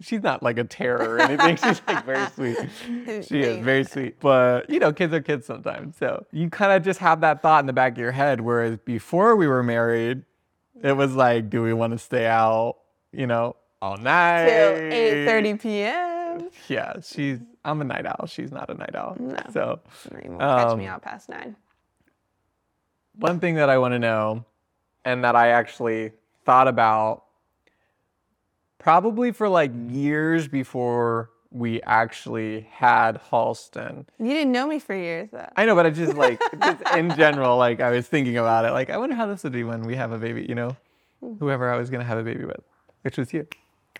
she's 0.00 0.22
not 0.22 0.42
like 0.42 0.58
a 0.58 0.64
terror 0.64 1.16
or 1.16 1.20
anything. 1.20 1.56
she's 1.56 1.82
like 1.88 2.04
very 2.04 2.26
sweet. 2.34 3.24
She 3.26 3.40
is 3.40 3.58
very 3.64 3.84
sweet. 3.84 4.20
But 4.20 4.70
you 4.70 4.78
know, 4.78 4.92
kids 4.92 5.12
are 5.12 5.20
kids 5.20 5.46
sometimes. 5.46 5.96
So 5.96 6.24
you 6.30 6.48
kind 6.48 6.72
of 6.72 6.84
just 6.84 7.00
have 7.00 7.20
that 7.22 7.42
thought 7.42 7.60
in 7.60 7.66
the 7.66 7.72
back 7.72 7.92
of 7.92 7.98
your 7.98 8.12
head. 8.12 8.40
Whereas 8.40 8.78
before 8.84 9.34
we 9.34 9.46
were 9.48 9.62
married, 9.64 10.22
it 10.82 10.96
was 10.96 11.14
like, 11.14 11.50
do 11.50 11.62
we 11.62 11.72
want 11.72 11.92
to 11.92 11.98
stay 11.98 12.26
out? 12.26 12.76
You 13.12 13.26
know, 13.26 13.56
all 13.82 13.96
night 13.96 14.46
Till 14.48 14.72
8:30 14.74 15.60
p.m. 15.60 16.21
Yeah, 16.68 16.94
she's. 17.02 17.38
I'm 17.64 17.80
a 17.80 17.84
night 17.84 18.06
owl. 18.06 18.26
She's 18.26 18.50
not 18.52 18.70
a 18.70 18.74
night 18.74 18.94
owl. 18.94 19.16
No. 19.18 19.36
So 19.52 19.80
You 20.24 20.30
won't 20.30 20.40
catch 20.40 20.76
me 20.76 20.86
Um, 20.86 20.94
out 20.94 21.02
past 21.02 21.28
nine. 21.28 21.56
one 23.16 23.38
thing 23.40 23.54
that 23.56 23.68
I 23.70 23.78
want 23.78 23.92
to 23.92 23.98
know, 23.98 24.44
and 25.04 25.22
that 25.24 25.36
I 25.36 25.48
actually 25.48 26.12
thought 26.44 26.66
about 26.68 27.24
probably 28.78 29.32
for 29.32 29.48
like 29.48 29.70
years 29.88 30.48
before 30.48 31.30
we 31.50 31.82
actually 31.82 32.62
had 32.72 33.20
Halston. 33.30 34.06
You 34.18 34.28
didn't 34.30 34.52
know 34.52 34.66
me 34.66 34.78
for 34.78 34.94
years 34.96 35.28
though. 35.30 35.48
I 35.56 35.66
know, 35.66 35.74
but 35.74 35.84
I 35.86 35.90
just 35.90 36.14
like 36.14 36.40
just 36.62 36.82
in 36.96 37.14
general, 37.16 37.56
like 37.58 37.80
I 37.80 37.90
was 37.90 38.08
thinking 38.08 38.38
about 38.38 38.64
it. 38.64 38.70
Like 38.72 38.90
I 38.90 38.96
wonder 38.96 39.14
how 39.14 39.26
this 39.26 39.44
would 39.44 39.52
be 39.52 39.64
when 39.64 39.82
we 39.82 39.94
have 39.96 40.12
a 40.12 40.18
baby. 40.18 40.46
You 40.48 40.54
know, 40.54 40.76
whoever 41.38 41.70
I 41.72 41.76
was 41.76 41.90
gonna 41.90 42.04
have 42.04 42.18
a 42.18 42.22
baby 42.24 42.44
with, 42.44 42.60
which 43.02 43.18
was 43.18 43.32
you. 43.32 43.46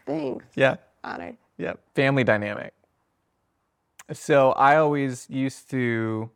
Thanks. 0.07 0.47
Yeah. 0.57 0.77
Honored. 1.05 1.37
Yeah, 1.59 1.75
family 1.95 2.25
dynamic. 2.25 2.73
So 4.13 4.53
I 4.53 4.77
always 4.77 5.29
used 5.31 5.71
to 5.71 6.31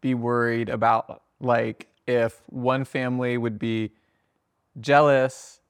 be 0.00 0.14
worried 0.14 0.68
about 0.68 1.22
like 1.40 1.88
if 2.06 2.40
one 2.46 2.84
family 2.84 3.36
would 3.36 3.58
be 3.58 3.92
jealous 4.80 5.60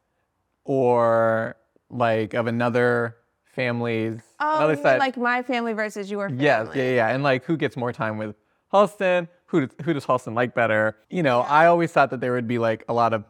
or 0.64 1.56
like 1.88 2.34
of 2.34 2.46
another 2.46 3.16
family's 3.44 4.20
Oh, 4.38 4.58
another 4.58 4.76
side. 4.76 4.98
like 4.98 5.16
my 5.16 5.42
family 5.42 5.72
versus 5.72 6.10
your 6.10 6.28
family. 6.28 6.44
Yes, 6.44 6.68
yeah, 6.74 6.90
yeah, 6.90 7.08
and 7.08 7.22
like 7.22 7.44
who 7.44 7.56
gets 7.56 7.76
more 7.76 7.92
time 7.92 8.18
with 8.18 8.36
Halston? 8.72 9.28
Who 9.46 9.66
does, 9.66 9.76
who 9.84 9.92
does 9.92 10.06
Halston 10.06 10.34
like 10.34 10.54
better? 10.54 10.96
You 11.08 11.22
know, 11.24 11.40
I 11.40 11.66
always 11.66 11.90
thought 11.90 12.10
that 12.10 12.20
there 12.20 12.32
would 12.32 12.46
be 12.46 12.58
like 12.58 12.84
a 12.88 12.92
lot 12.94 13.12
of 13.12 13.24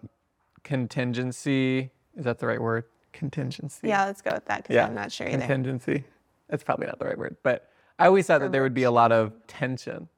contingency. 0.63 1.91
Is 2.17 2.25
that 2.25 2.39
the 2.39 2.47
right 2.47 2.61
word? 2.61 2.85
Contingency. 3.13 3.89
Yeah, 3.89 4.05
let's 4.07 4.23
go 4.23 4.33
with 4.33 4.45
that 4.47 4.63
because 4.63 4.77
I'm 4.77 4.95
not 4.95 5.13
sure 5.13 5.27
either. 5.27 5.39
Contingency. 5.39 6.05
That's 6.49 6.63
probably 6.65 6.87
not 6.87 6.99
the 6.99 7.05
right 7.05 7.19
word, 7.19 7.37
but 7.43 7.69
I 7.99 8.07
always 8.07 8.27
thought 8.27 8.41
that 8.41 8.51
there 8.53 8.63
would 8.63 8.75
be 8.75 8.83
a 8.85 8.91
lot 8.91 9.13
of 9.13 9.33
tension, 9.47 10.09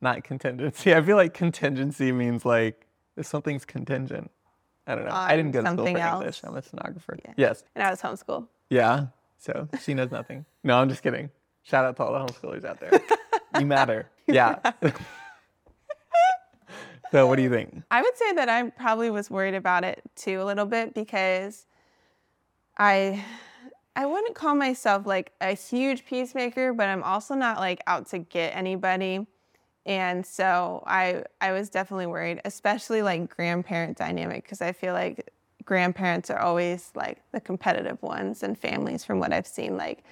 not 0.00 0.22
contingency. 0.24 0.94
I 0.94 1.02
feel 1.02 1.16
like 1.16 1.34
contingency 1.34 2.12
means 2.12 2.44
like 2.44 2.86
if 3.16 3.26
something's 3.26 3.64
contingent. 3.64 4.30
I 4.86 4.94
don't 4.94 5.04
know. 5.04 5.12
I 5.12 5.36
didn't 5.36 5.52
go 5.52 5.60
to 5.60 5.66
school 5.66 5.76
for 5.76 5.90
something 5.90 5.96
English. 5.96 6.26
else. 6.26 6.40
I'm 6.44 6.56
a 6.56 6.62
stenographer. 6.62 7.16
Yeah. 7.24 7.34
Yes. 7.36 7.64
And 7.74 7.84
I 7.84 7.90
was 7.90 8.00
homeschooled. 8.00 8.48
Yeah. 8.68 9.06
So 9.38 9.68
she 9.82 9.94
knows 9.94 10.10
nothing. 10.10 10.44
No, 10.64 10.78
I'm 10.78 10.88
just 10.88 11.02
kidding. 11.02 11.30
Shout 11.62 11.84
out 11.84 11.96
to 11.96 12.02
all 12.04 12.12
the 12.12 12.32
homeschoolers 12.32 12.64
out 12.64 12.80
there. 12.80 12.90
you 13.58 13.66
matter. 13.66 14.08
Yeah. 14.28 14.72
so 17.10 17.26
what 17.26 17.36
do 17.36 17.42
you 17.42 17.50
think? 17.50 17.82
I 17.90 18.00
would 18.00 18.16
say 18.16 18.32
that 18.34 18.48
I 18.48 18.70
probably 18.70 19.10
was 19.10 19.30
worried 19.30 19.54
about 19.54 19.84
it 19.84 20.00
too 20.14 20.40
a 20.40 20.44
little 20.44 20.64
bit 20.64 20.94
because 20.94 21.66
I 22.78 23.24
I 23.94 24.06
wouldn't 24.06 24.34
call 24.34 24.54
myself 24.54 25.06
like 25.06 25.32
a 25.40 25.54
huge 25.54 26.06
peacemaker, 26.06 26.72
but 26.72 26.88
I'm 26.88 27.02
also 27.02 27.34
not 27.34 27.58
like 27.58 27.82
out 27.86 28.06
to 28.08 28.18
get 28.18 28.56
anybody. 28.56 29.26
And 29.84 30.24
so 30.24 30.82
I 30.86 31.24
I 31.40 31.52
was 31.52 31.68
definitely 31.68 32.06
worried, 32.06 32.40
especially 32.44 33.02
like 33.02 33.34
grandparent 33.34 33.98
dynamic 33.98 34.44
because 34.44 34.62
I 34.62 34.72
feel 34.72 34.94
like 34.94 35.30
grandparents 35.64 36.30
are 36.30 36.38
always 36.38 36.90
like 36.94 37.22
the 37.32 37.40
competitive 37.40 38.02
ones 38.02 38.42
and 38.42 38.58
families 38.58 39.04
from 39.04 39.20
what 39.20 39.32
I've 39.32 39.46
seen 39.46 39.76
like 39.76 40.02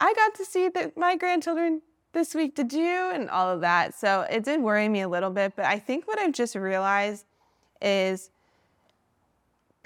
I 0.00 0.12
got 0.12 0.34
to 0.34 0.44
see 0.44 0.68
that 0.68 0.98
my 0.98 1.16
grandchildren 1.16 1.80
this 2.12 2.34
week 2.34 2.54
did 2.54 2.72
you 2.72 3.10
and 3.12 3.30
all 3.30 3.48
of 3.48 3.60
that. 3.60 3.94
So 3.94 4.26
it 4.30 4.44
did 4.44 4.60
worry 4.60 4.88
me 4.88 5.02
a 5.02 5.08
little 5.08 5.30
bit, 5.30 5.54
but 5.56 5.64
I 5.64 5.78
think 5.78 6.06
what 6.06 6.18
I've 6.18 6.32
just 6.32 6.54
realized 6.54 7.24
is 7.80 8.30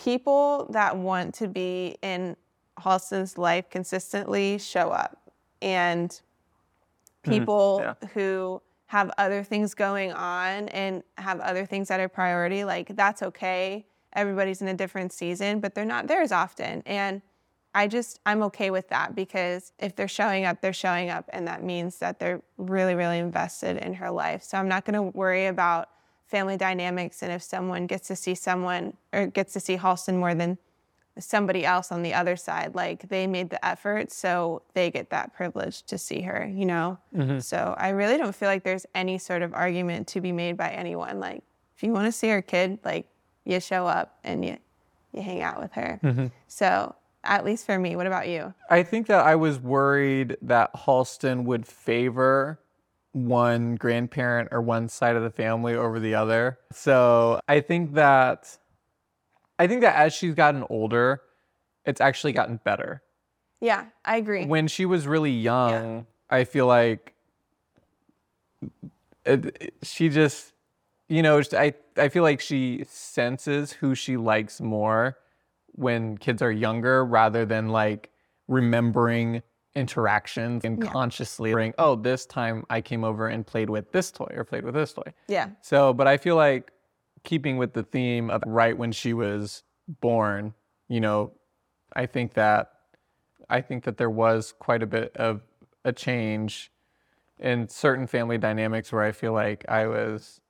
people 0.02 0.66
that 0.71 0.97
want 0.97 1.35
to 1.35 1.49
be 1.49 1.97
in 2.02 2.37
Halston's 2.78 3.38
life 3.38 3.71
consistently 3.71 4.59
show 4.59 4.90
up. 4.90 5.30
And 5.61 6.11
Mhm, 7.25 7.30
people 7.30 7.80
yeah. 7.80 8.09
who 8.09 8.61
have 8.87 9.11
other 9.16 9.44
things 9.44 9.75
going 9.75 10.12
on 10.12 10.68
and 10.68 11.02
have 11.18 11.40
other 11.40 11.64
things 11.64 11.88
that 11.88 12.00
are 12.00 12.09
priority, 12.09 12.64
like 12.64 12.94
that's 12.97 13.23
okay. 13.23 13.87
Everybody's 14.14 14.61
in 14.61 14.68
a 14.68 14.75
different 14.75 15.12
season, 15.12 15.61
but 15.61 15.75
they're 15.75 15.85
not 15.85 16.09
there 16.09 16.21
as 16.21 16.32
often. 16.32 16.82
And 16.85 17.23
I 17.75 17.88
just, 17.88 18.21
I'm 18.26 18.42
okay 18.42 18.71
with 18.71 18.88
that 18.88 19.14
because 19.14 19.73
if 19.78 19.97
they're 19.97 20.09
showing 20.09 20.44
up, 20.44 20.61
they're 20.61 20.75
showing 20.75 21.09
up. 21.09 21.30
And 21.32 21.47
that 21.47 21.62
means 21.62 21.99
that 22.00 22.18
they're 22.18 22.42
really, 22.59 22.94
really 22.94 23.18
invested 23.18 23.78
in 23.78 23.94
her 23.94 24.11
life. 24.11 24.42
So 24.42 24.59
I'm 24.59 24.68
not 24.68 24.85
going 24.85 24.94
to 24.94 25.02
worry 25.16 25.47
about 25.47 25.88
family 26.32 26.56
dynamics 26.56 27.22
and 27.22 27.30
if 27.30 27.42
someone 27.42 27.86
gets 27.86 28.08
to 28.08 28.16
see 28.16 28.34
someone 28.34 28.96
or 29.12 29.26
gets 29.26 29.52
to 29.52 29.60
see 29.60 29.76
Halston 29.76 30.16
more 30.16 30.34
than 30.34 30.58
somebody 31.18 31.64
else 31.64 31.92
on 31.92 32.02
the 32.02 32.14
other 32.14 32.36
side. 32.36 32.74
Like 32.74 33.08
they 33.10 33.26
made 33.26 33.50
the 33.50 33.64
effort, 33.64 34.10
so 34.10 34.62
they 34.72 34.90
get 34.90 35.10
that 35.10 35.34
privilege 35.34 35.82
to 35.84 35.98
see 35.98 36.22
her, 36.22 36.50
you 36.50 36.64
know? 36.64 36.98
Mm-hmm. 37.14 37.40
So 37.40 37.74
I 37.76 37.90
really 37.90 38.16
don't 38.16 38.34
feel 38.34 38.48
like 38.48 38.64
there's 38.64 38.86
any 38.94 39.18
sort 39.18 39.42
of 39.42 39.52
argument 39.52 40.08
to 40.08 40.20
be 40.22 40.32
made 40.32 40.56
by 40.56 40.70
anyone. 40.70 41.20
Like 41.20 41.42
if 41.76 41.82
you 41.82 41.92
want 41.92 42.06
to 42.06 42.12
see 42.12 42.28
her 42.30 42.40
kid, 42.40 42.78
like 42.82 43.06
you 43.44 43.60
show 43.60 43.86
up 43.86 44.18
and 44.24 44.44
you 44.44 44.56
you 45.12 45.20
hang 45.20 45.42
out 45.42 45.60
with 45.60 45.72
her. 45.74 46.00
Mm-hmm. 46.02 46.26
So 46.48 46.94
at 47.24 47.44
least 47.44 47.66
for 47.66 47.78
me, 47.78 47.94
what 47.96 48.06
about 48.06 48.28
you? 48.28 48.54
I 48.70 48.82
think 48.82 49.06
that 49.08 49.26
I 49.26 49.36
was 49.36 49.60
worried 49.60 50.38
that 50.40 50.72
Halston 50.74 51.44
would 51.44 51.66
favor 51.66 52.58
one 53.12 53.75
grandparent 53.76 54.49
or 54.52 54.61
one 54.61 54.88
side 54.88 55.16
of 55.16 55.23
the 55.23 55.31
family 55.31 55.75
over 55.75 56.00
the 56.00 56.14
other. 56.14 56.59
So 56.73 57.40
I 57.49 57.61
think 57.61 57.95
that 57.95 58.59
I 59.59 59.66
think 59.66 59.83
that 59.83 59.95
as 59.97 60.12
she's 60.14 60.35
gotten 60.35 60.64
older, 60.71 61.23
it's 61.85 62.00
actually 62.00 62.33
gotten 62.33 62.59
better. 62.64 63.02
Yeah, 63.61 63.87
I 64.04 64.16
agree. 64.16 64.47
When 64.47 64.66
she 64.66 64.87
was 64.87 65.07
really 65.07 65.31
young, 65.31 66.07
I 66.31 66.45
feel 66.45 66.66
like 66.66 67.14
it, 69.25 69.45
it- 69.61 69.75
she 69.83 70.09
just, 70.09 70.52
you 71.09 71.23
know, 71.23 71.40
I 71.52 71.75
I 71.97 72.09
feel 72.09 72.23
like 72.23 72.40
she 72.40 72.85
senses 72.88 73.73
who 73.73 73.95
she 73.95 74.16
likes 74.16 74.61
more 74.61 75.19
when 75.75 76.19
kids 76.19 76.42
are 76.42 76.50
younger 76.52 77.04
rather 77.04 77.45
than 77.45 77.69
like 77.69 78.11
remembering 78.49 79.42
interactions 79.75 80.64
and 80.64 80.83
Yeah. 80.83 80.91
consciously 80.91 81.52
bring, 81.52 81.75
oh, 81.79 81.97
this 81.97 82.26
time 82.26 82.64
I 82.71 82.81
came 82.81 83.05
over 83.05 83.29
and 83.29 83.47
played 83.47 83.71
with 83.71 83.91
this 83.93 84.11
toy 84.11 84.31
or 84.35 84.45
played 84.45 84.64
with 84.64 84.75
this 84.75 84.93
toy. 84.93 85.12
yeah. 85.29 85.50
So, 85.62 85.93
but 85.93 86.07
I 86.07 86.17
feel 86.17 86.37
like 86.37 86.71
keeping 87.25 87.57
with 87.57 87.73
the 87.73 87.83
theme 87.83 88.31
of 88.31 88.43
right 88.47 88.76
when 88.76 88.93
she 88.93 89.14
was 89.14 89.62
born, 90.00 90.55
you 90.88 91.00
know, 91.00 91.33
I 91.95 92.07
think 92.07 92.35
that 92.35 92.71
I 93.50 93.61
think 93.61 93.85
that 93.85 93.99
there 93.99 94.11
was 94.11 94.52
quite 94.59 94.83
a 94.83 94.87
bit 94.87 95.14
of 95.17 95.43
a 95.85 95.93
change 95.93 96.73
in 97.38 97.69
certain 97.69 98.07
family 98.07 98.38
dynamics 98.38 98.93
where 98.93 99.02
I 99.02 99.12
feel 99.12 99.33
like 99.33 99.64
I 99.69 99.87
was 99.87 100.41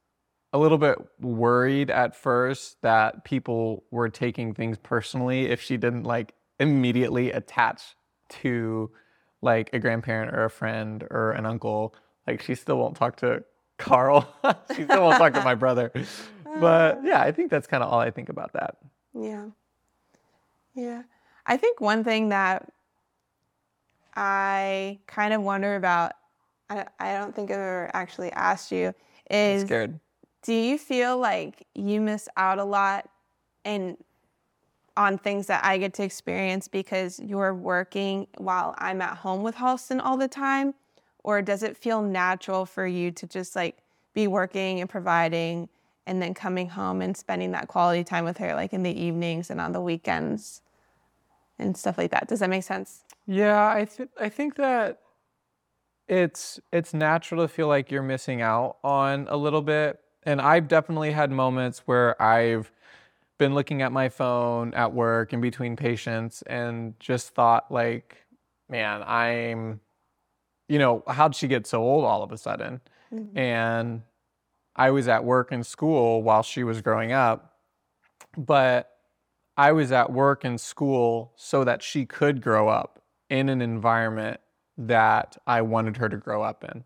a 0.53 0.59
little 0.59 0.79
bit 0.79 0.99
worried 1.21 1.91
at 1.91 2.15
first 2.15 2.81
that 2.83 3.25
people 3.25 3.85
were 3.91 4.09
taking 4.09 4.53
things 4.55 4.79
personally 4.79 5.47
if 5.47 5.61
she 5.61 5.77
didn't 5.79 6.03
like 6.05 6.35
immediately 6.61 7.33
attach 7.33 7.97
to 8.29 8.91
like 9.43 9.71
a 9.73 9.79
grandparent 9.79 10.35
or 10.35 10.45
a 10.45 10.51
friend 10.51 11.05
or 11.11 11.33
an 11.33 11.45
uncle. 11.45 11.95
Like 12.27 12.41
she 12.41 12.55
still 12.55 12.79
won't 12.79 12.97
talk 12.97 13.17
to 13.17 13.45
Carl. 13.79 14.33
she 14.77 14.85
still 14.85 15.03
won't 15.03 15.19
talk 15.19 15.35
to 15.35 15.43
my 15.43 15.55
brother. 15.55 15.93
But 16.61 16.99
ah. 16.99 17.03
yeah, 17.05 17.21
I 17.21 17.33
think 17.33 17.51
that's 17.51 17.67
kind 17.67 17.83
of 17.83 17.93
all 17.93 18.01
I 18.01 18.11
think 18.11 18.29
about 18.29 18.53
that. 18.55 18.77
Yeah. 19.15 19.47
Yeah. 20.75 21.03
I 21.45 21.57
think 21.57 21.81
one 21.81 22.05
thing 22.05 22.29
that 22.29 22.71
I 24.15 25.01
kind 25.07 25.35
of 25.35 25.43
wonder 25.43 25.77
about, 25.77 26.13
I, 26.71 26.87
I 27.01 27.15
don't 27.15 27.35
think 27.35 27.51
I've 27.51 27.57
ever 27.57 27.91
actually 27.93 28.31
asked 28.33 28.71
you, 28.71 28.95
is 29.31 29.63
scared. 29.63 29.99
do 30.43 30.55
you 30.55 30.79
feel 30.79 31.19
like 31.19 31.67
you 31.75 32.01
miss 32.01 32.29
out 32.37 32.59
a 32.59 32.65
lot 32.65 33.09
and 33.65 33.97
on 34.97 35.19
things 35.19 35.47
that 35.47 35.65
I 35.65 35.79
get 35.79 35.95
to 35.95 36.03
experience 36.03 36.69
because 36.69 37.19
you're 37.21 37.55
working 37.55 38.27
while 38.37 38.75
I'm 38.79 39.01
at 39.01 39.19
home 39.19 39.43
with 39.43 39.57
Halston 39.57 40.01
all 40.03 40.17
the 40.17 40.29
time? 40.29 40.75
Or 41.25 41.41
does 41.41 41.63
it 41.63 41.77
feel 41.77 42.03
natural 42.03 42.67
for 42.67 42.87
you 42.87 43.11
to 43.13 43.27
just 43.27 43.55
like 43.55 43.79
be 44.13 44.27
working 44.27 44.81
and 44.81 44.91
providing 44.91 45.69
and 46.07 46.21
then 46.21 46.35
coming 46.35 46.69
home 46.69 47.01
and 47.01 47.17
spending 47.17 47.53
that 47.53 47.69
quality 47.69 48.03
time 48.05 48.25
with 48.25 48.39
her 48.39 48.55
like 48.55 48.73
in 48.73 48.83
the 48.83 48.91
evenings 48.91 49.51
and 49.51 49.61
on 49.61 49.73
the 49.73 49.81
weekends 49.81 50.63
and 51.59 51.77
stuff 51.77 51.97
like 51.97 52.11
that? 52.11 52.29
Does 52.29 52.41
that 52.41 52.51
make 52.51 52.65
sense? 52.65 53.05
Yeah, 53.27 53.73
I 53.75 53.85
th- 53.85 54.09
I 54.21 54.29
think 54.29 54.57
that 54.57 54.99
it's 56.09 56.61
it's 56.73 56.93
natural 56.93 57.43
to 57.43 57.49
feel 57.49 57.69
like 57.69 57.91
you're 57.91 58.03
missing 58.03 58.43
out 58.43 58.79
on 58.83 59.27
a 59.31 59.37
little 59.37 59.63
bit. 59.63 60.01
And 60.25 60.41
I've 60.41 60.69
definitely 60.69 61.13
had 61.13 61.31
moments 61.31 61.81
where 61.87 62.21
I've 62.21 62.71
been 63.43 63.55
looking 63.55 63.83
at 63.83 63.91
my 63.91 64.09
phone 64.09 64.73
at 64.75 64.93
work 64.93 65.33
in 65.33 65.41
between 65.41 65.75
patients 65.75 66.43
and 66.43 66.95
just 67.01 67.35
thought 67.35 67.73
like, 67.73 68.25
man, 68.69 69.03
I'm 69.05 69.81
you 70.69 70.79
know, 70.79 71.03
how'd 71.09 71.35
she 71.35 71.49
get 71.49 71.67
so 71.67 71.83
old 71.83 72.05
all 72.05 72.23
of 72.23 72.31
a 72.31 72.39
sudden? 72.39 72.81
Mm-hmm. 73.13 73.37
And 73.37 74.03
I 74.77 74.93
was 74.93 75.09
at 75.09 75.25
work 75.25 75.51
and 75.51 75.67
school 75.67 76.23
while 76.23 76.45
she 76.45 76.63
was 76.63 76.81
growing 76.81 77.11
up, 77.11 77.59
but 78.39 78.91
I 79.57 79.73
was 79.73 79.91
at 79.91 80.13
work 80.13 80.45
and 80.45 80.61
school 80.61 81.33
so 81.35 81.65
that 81.65 81.83
she 81.83 82.07
could 82.07 82.41
grow 82.41 82.69
up 82.69 83.03
in 83.29 83.49
an 83.49 83.61
environment 83.61 84.41
that 84.79 85.37
I 85.49 85.63
wanted 85.63 85.97
her 85.97 86.09
to 86.09 86.17
grow 86.17 86.43
up 86.43 86.65
in. 86.65 86.85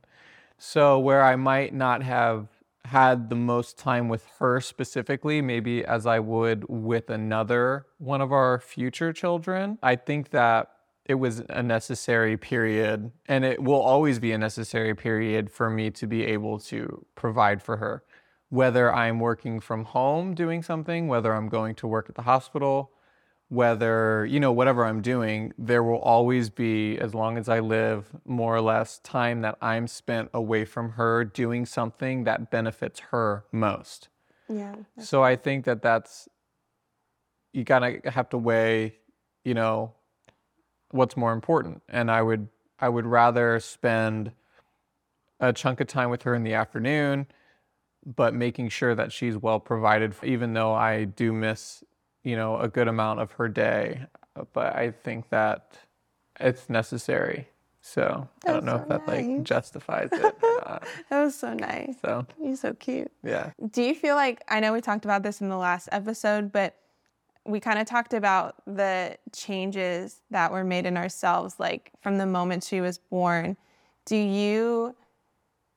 So, 0.58 0.98
where 0.98 1.22
I 1.22 1.36
might 1.36 1.74
not 1.74 2.02
have 2.02 2.48
had 2.86 3.30
the 3.30 3.36
most 3.36 3.78
time 3.78 4.08
with 4.08 4.26
her 4.38 4.60
specifically, 4.60 5.42
maybe 5.42 5.84
as 5.84 6.06
I 6.06 6.18
would 6.18 6.64
with 6.68 7.10
another 7.10 7.86
one 7.98 8.20
of 8.20 8.32
our 8.32 8.58
future 8.58 9.12
children, 9.12 9.78
I 9.82 9.96
think 9.96 10.30
that 10.30 10.70
it 11.04 11.14
was 11.14 11.42
a 11.48 11.62
necessary 11.62 12.36
period 12.36 13.12
and 13.26 13.44
it 13.44 13.62
will 13.62 13.80
always 13.80 14.18
be 14.18 14.32
a 14.32 14.38
necessary 14.38 14.94
period 14.94 15.50
for 15.50 15.70
me 15.70 15.90
to 15.90 16.06
be 16.06 16.24
able 16.24 16.58
to 16.58 17.06
provide 17.14 17.62
for 17.62 17.76
her. 17.76 18.02
Whether 18.48 18.92
I'm 18.92 19.20
working 19.20 19.60
from 19.60 19.84
home 19.84 20.34
doing 20.34 20.62
something, 20.62 21.08
whether 21.08 21.34
I'm 21.34 21.48
going 21.48 21.74
to 21.76 21.86
work 21.86 22.08
at 22.08 22.14
the 22.14 22.22
hospital, 22.22 22.92
whether, 23.48 24.26
you 24.26 24.40
know, 24.40 24.50
whatever 24.50 24.84
I'm 24.84 25.02
doing, 25.02 25.52
there 25.56 25.82
will 25.82 25.98
always 25.98 26.50
be, 26.50 26.98
as 26.98 27.14
long 27.14 27.38
as 27.38 27.48
I 27.48 27.60
live, 27.60 28.06
more 28.24 28.56
or 28.56 28.60
less 28.60 28.98
time 28.98 29.42
that 29.42 29.56
I'm 29.60 29.86
spent 29.86 30.30
away 30.34 30.64
from 30.64 30.92
her 30.92 31.24
doing 31.24 31.64
something 31.64 32.24
that 32.24 32.50
benefits 32.50 33.00
her 33.10 33.44
most. 33.52 34.08
Yeah. 34.48 34.74
So 34.98 35.22
I 35.22 35.36
think 35.36 35.64
that 35.64 35.82
that's, 35.82 36.28
you 37.52 37.64
kind 37.64 38.02
of 38.04 38.12
have 38.12 38.28
to 38.30 38.38
weigh, 38.38 38.96
you 39.44 39.54
know, 39.54 39.94
what's 40.90 41.16
more 41.16 41.32
important. 41.32 41.82
And 41.88 42.10
I 42.10 42.22
would, 42.22 42.48
I 42.80 42.88
would 42.88 43.06
rather 43.06 43.60
spend 43.60 44.32
a 45.38 45.52
chunk 45.52 45.80
of 45.80 45.86
time 45.86 46.10
with 46.10 46.22
her 46.22 46.34
in 46.34 46.42
the 46.42 46.54
afternoon 46.54 47.26
but 48.06 48.32
making 48.32 48.68
sure 48.68 48.94
that 48.94 49.10
she's 49.10 49.36
well 49.36 49.58
provided 49.58 50.14
even 50.22 50.52
though 50.52 50.72
I 50.72 51.04
do 51.04 51.32
miss, 51.32 51.82
you 52.26 52.34
know, 52.34 52.58
a 52.58 52.66
good 52.66 52.88
amount 52.88 53.20
of 53.20 53.30
her 53.30 53.48
day. 53.48 54.00
Uh, 54.34 54.42
but 54.52 54.74
I 54.74 54.90
think 54.90 55.30
that 55.30 55.78
it's 56.40 56.68
necessary. 56.68 57.48
So 57.80 58.28
I 58.44 58.52
don't 58.52 58.64
That's 58.64 58.66
know 58.66 58.74
if 58.76 58.82
so 58.82 58.88
that 58.88 59.06
like 59.08 59.42
justifies 59.44 60.08
it. 60.12 60.36
That 61.08 61.22
was 61.22 61.36
so 61.36 61.54
nice. 61.54 61.94
So 62.02 62.26
You're 62.42 62.56
so 62.56 62.74
cute. 62.74 63.12
yeah. 63.22 63.52
Do 63.70 63.80
you 63.80 63.94
feel 63.94 64.16
like 64.16 64.42
I 64.48 64.58
know 64.58 64.72
we 64.72 64.80
talked 64.80 65.04
about 65.04 65.22
this 65.22 65.40
in 65.40 65.48
the 65.48 65.56
last 65.56 65.88
episode, 65.92 66.50
but 66.50 66.74
we 67.44 67.60
kind 67.60 67.78
of 67.78 67.86
talked 67.86 68.12
about 68.12 68.56
the 68.66 69.16
changes 69.32 70.20
that 70.32 70.50
were 70.50 70.64
made 70.64 70.84
in 70.84 70.96
ourselves, 70.96 71.60
like 71.60 71.92
from 72.00 72.18
the 72.18 72.26
moment 72.26 72.64
she 72.64 72.80
was 72.80 72.98
born. 72.98 73.56
Do 74.04 74.16
you 74.16 74.96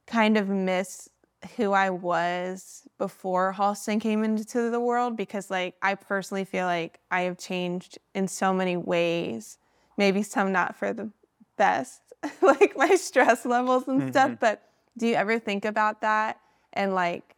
kind 0.08 0.36
of 0.36 0.50
miss 0.50 1.10
who 1.58 1.72
I 1.72 1.90
was 1.90 2.84
before 2.98 3.54
Halston 3.58 4.00
came 4.00 4.24
into 4.24 4.70
the 4.70 4.80
world? 4.80 5.18
Because, 5.18 5.50
like, 5.50 5.76
I 5.82 5.96
personally 5.96 6.46
feel 6.46 6.66
like 6.66 7.00
I 7.12 7.22
have 7.22 7.38
changed 7.38 8.00
in 8.14 8.28
so 8.28 8.54
many 8.54 8.78
ways, 8.78 9.58
maybe 9.98 10.24
some 10.24 10.52
not 10.52 10.76
for 10.76 10.94
the 10.94 11.10
best, 11.58 12.02
like 12.42 12.74
my 12.76 12.96
stress 12.96 13.46
levels 13.46 13.88
and 13.88 14.10
stuff. 14.10 14.32
Mm-hmm. 14.32 14.40
But 14.40 14.64
Do 14.98 15.08
you 15.08 15.16
ever 15.16 15.40
think 15.40 15.66
about 15.66 16.02
that 16.02 16.40
and 16.74 16.94
like 16.94 17.36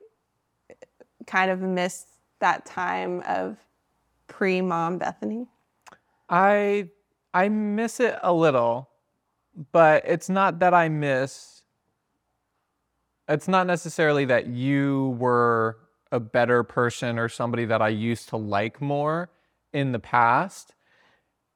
kind 1.27 1.51
of 1.51 1.61
miss 1.61 2.05
that 2.39 2.65
time 2.65 3.21
of 3.27 3.57
pre 4.27 4.61
mom 4.61 4.97
Bethany? 4.97 5.47
I 6.29 6.89
I 7.33 7.49
miss 7.49 7.99
it 7.99 8.17
a 8.23 8.33
little, 8.33 8.89
but 9.71 10.03
it's 10.05 10.29
not 10.29 10.59
that 10.59 10.73
I 10.73 10.89
miss 10.89 11.60
it's 13.33 13.47
not 13.47 13.67
necessarily 13.67 14.25
that 14.25 14.47
you 14.47 15.15
were 15.19 15.77
a 16.11 16.19
better 16.19 16.63
person 16.63 17.17
or 17.17 17.29
somebody 17.29 17.65
that 17.65 17.81
I 17.81 17.89
used 17.89 18.29
to 18.29 18.37
like 18.37 18.81
more 18.81 19.29
in 19.73 19.91
the 19.91 19.99
past. 19.99 20.73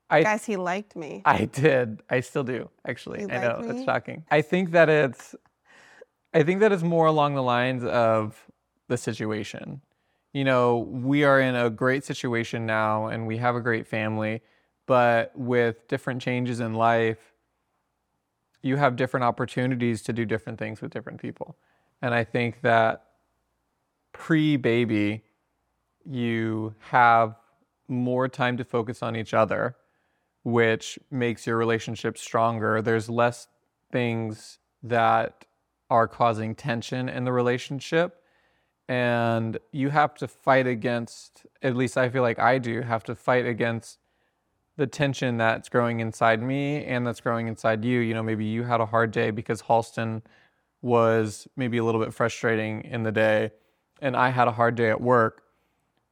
I 0.09 0.23
guess 0.23 0.45
he 0.45 0.55
liked 0.55 0.95
me. 0.95 1.21
I 1.25 1.45
did. 1.45 2.01
I 2.09 2.19
still 2.21 2.43
do, 2.43 2.69
actually. 2.87 3.21
You 3.21 3.29
I 3.29 3.39
know 3.39 3.59
like 3.59 3.69
it's 3.75 3.83
shocking. 3.83 4.23
I 4.29 4.41
think 4.41 4.71
that 4.71 4.87
it's 4.89 5.35
I 6.33 6.43
think 6.43 6.59
that 6.59 6.71
it's 6.71 6.83
more 6.83 7.07
along 7.07 7.35
the 7.35 7.43
lines 7.43 7.83
of 7.83 8.45
the 8.87 8.97
situation. 8.97 9.81
You 10.33 10.43
know, 10.43 10.77
we 10.77 11.23
are 11.23 11.39
in 11.39 11.55
a 11.55 11.69
great 11.69 12.03
situation 12.03 12.65
now 12.65 13.07
and 13.07 13.25
we 13.25 13.37
have 13.37 13.55
a 13.55 13.61
great 13.61 13.87
family, 13.87 14.41
but 14.85 15.31
with 15.33 15.87
different 15.87 16.21
changes 16.21 16.59
in 16.59 16.73
life, 16.73 17.34
you 18.65 18.77
have 18.77 18.95
different 18.95 19.23
opportunities 19.23 20.01
to 20.01 20.11
do 20.11 20.25
different 20.25 20.57
things 20.57 20.81
with 20.81 20.91
different 20.91 21.21
people. 21.21 21.55
And 22.01 22.15
I 22.15 22.23
think 22.23 22.61
that 22.61 23.03
pre 24.11 24.57
baby, 24.57 25.21
you 26.03 26.73
have 26.89 27.35
more 27.87 28.27
time 28.27 28.57
to 28.57 28.63
focus 28.63 29.03
on 29.03 29.15
each 29.15 29.35
other, 29.35 29.75
which 30.43 30.97
makes 31.11 31.45
your 31.45 31.57
relationship 31.57 32.17
stronger. 32.17 32.81
There's 32.81 33.07
less 33.07 33.47
things 33.91 34.57
that 34.81 35.45
are 35.91 36.07
causing 36.07 36.55
tension 36.55 37.07
in 37.07 37.23
the 37.23 37.31
relationship. 37.31 38.23
And 38.89 39.59
you 39.71 39.89
have 39.89 40.15
to 40.15 40.27
fight 40.27 40.65
against, 40.65 41.45
at 41.61 41.75
least 41.75 41.99
I 41.99 42.09
feel 42.09 42.23
like 42.23 42.39
I 42.39 42.57
do, 42.57 42.81
have 42.81 43.03
to 43.03 43.13
fight 43.13 43.45
against 43.45 43.99
the 44.77 44.87
tension 44.87 45.37
that's 45.37 45.69
growing 45.69 45.99
inside 45.99 46.41
me 46.41 46.83
and 46.85 47.05
that's 47.07 47.21
growing 47.21 47.47
inside 47.47 47.85
you. 47.85 47.99
You 47.99 48.13
know, 48.13 48.23
maybe 48.23 48.45
you 48.45 48.63
had 48.63 48.81
a 48.81 48.85
hard 48.85 49.11
day 49.11 49.31
because 49.31 49.61
Halston 49.61 50.21
was 50.81 51.47
maybe 51.55 51.77
a 51.77 51.83
little 51.83 52.01
bit 52.01 52.13
frustrating 52.13 52.83
in 52.83 53.03
the 53.03 53.11
day, 53.11 53.51
and 54.01 54.15
I 54.15 54.29
had 54.29 54.47
a 54.47 54.51
hard 54.51 54.75
day 54.75 54.89
at 54.89 55.01
work, 55.01 55.43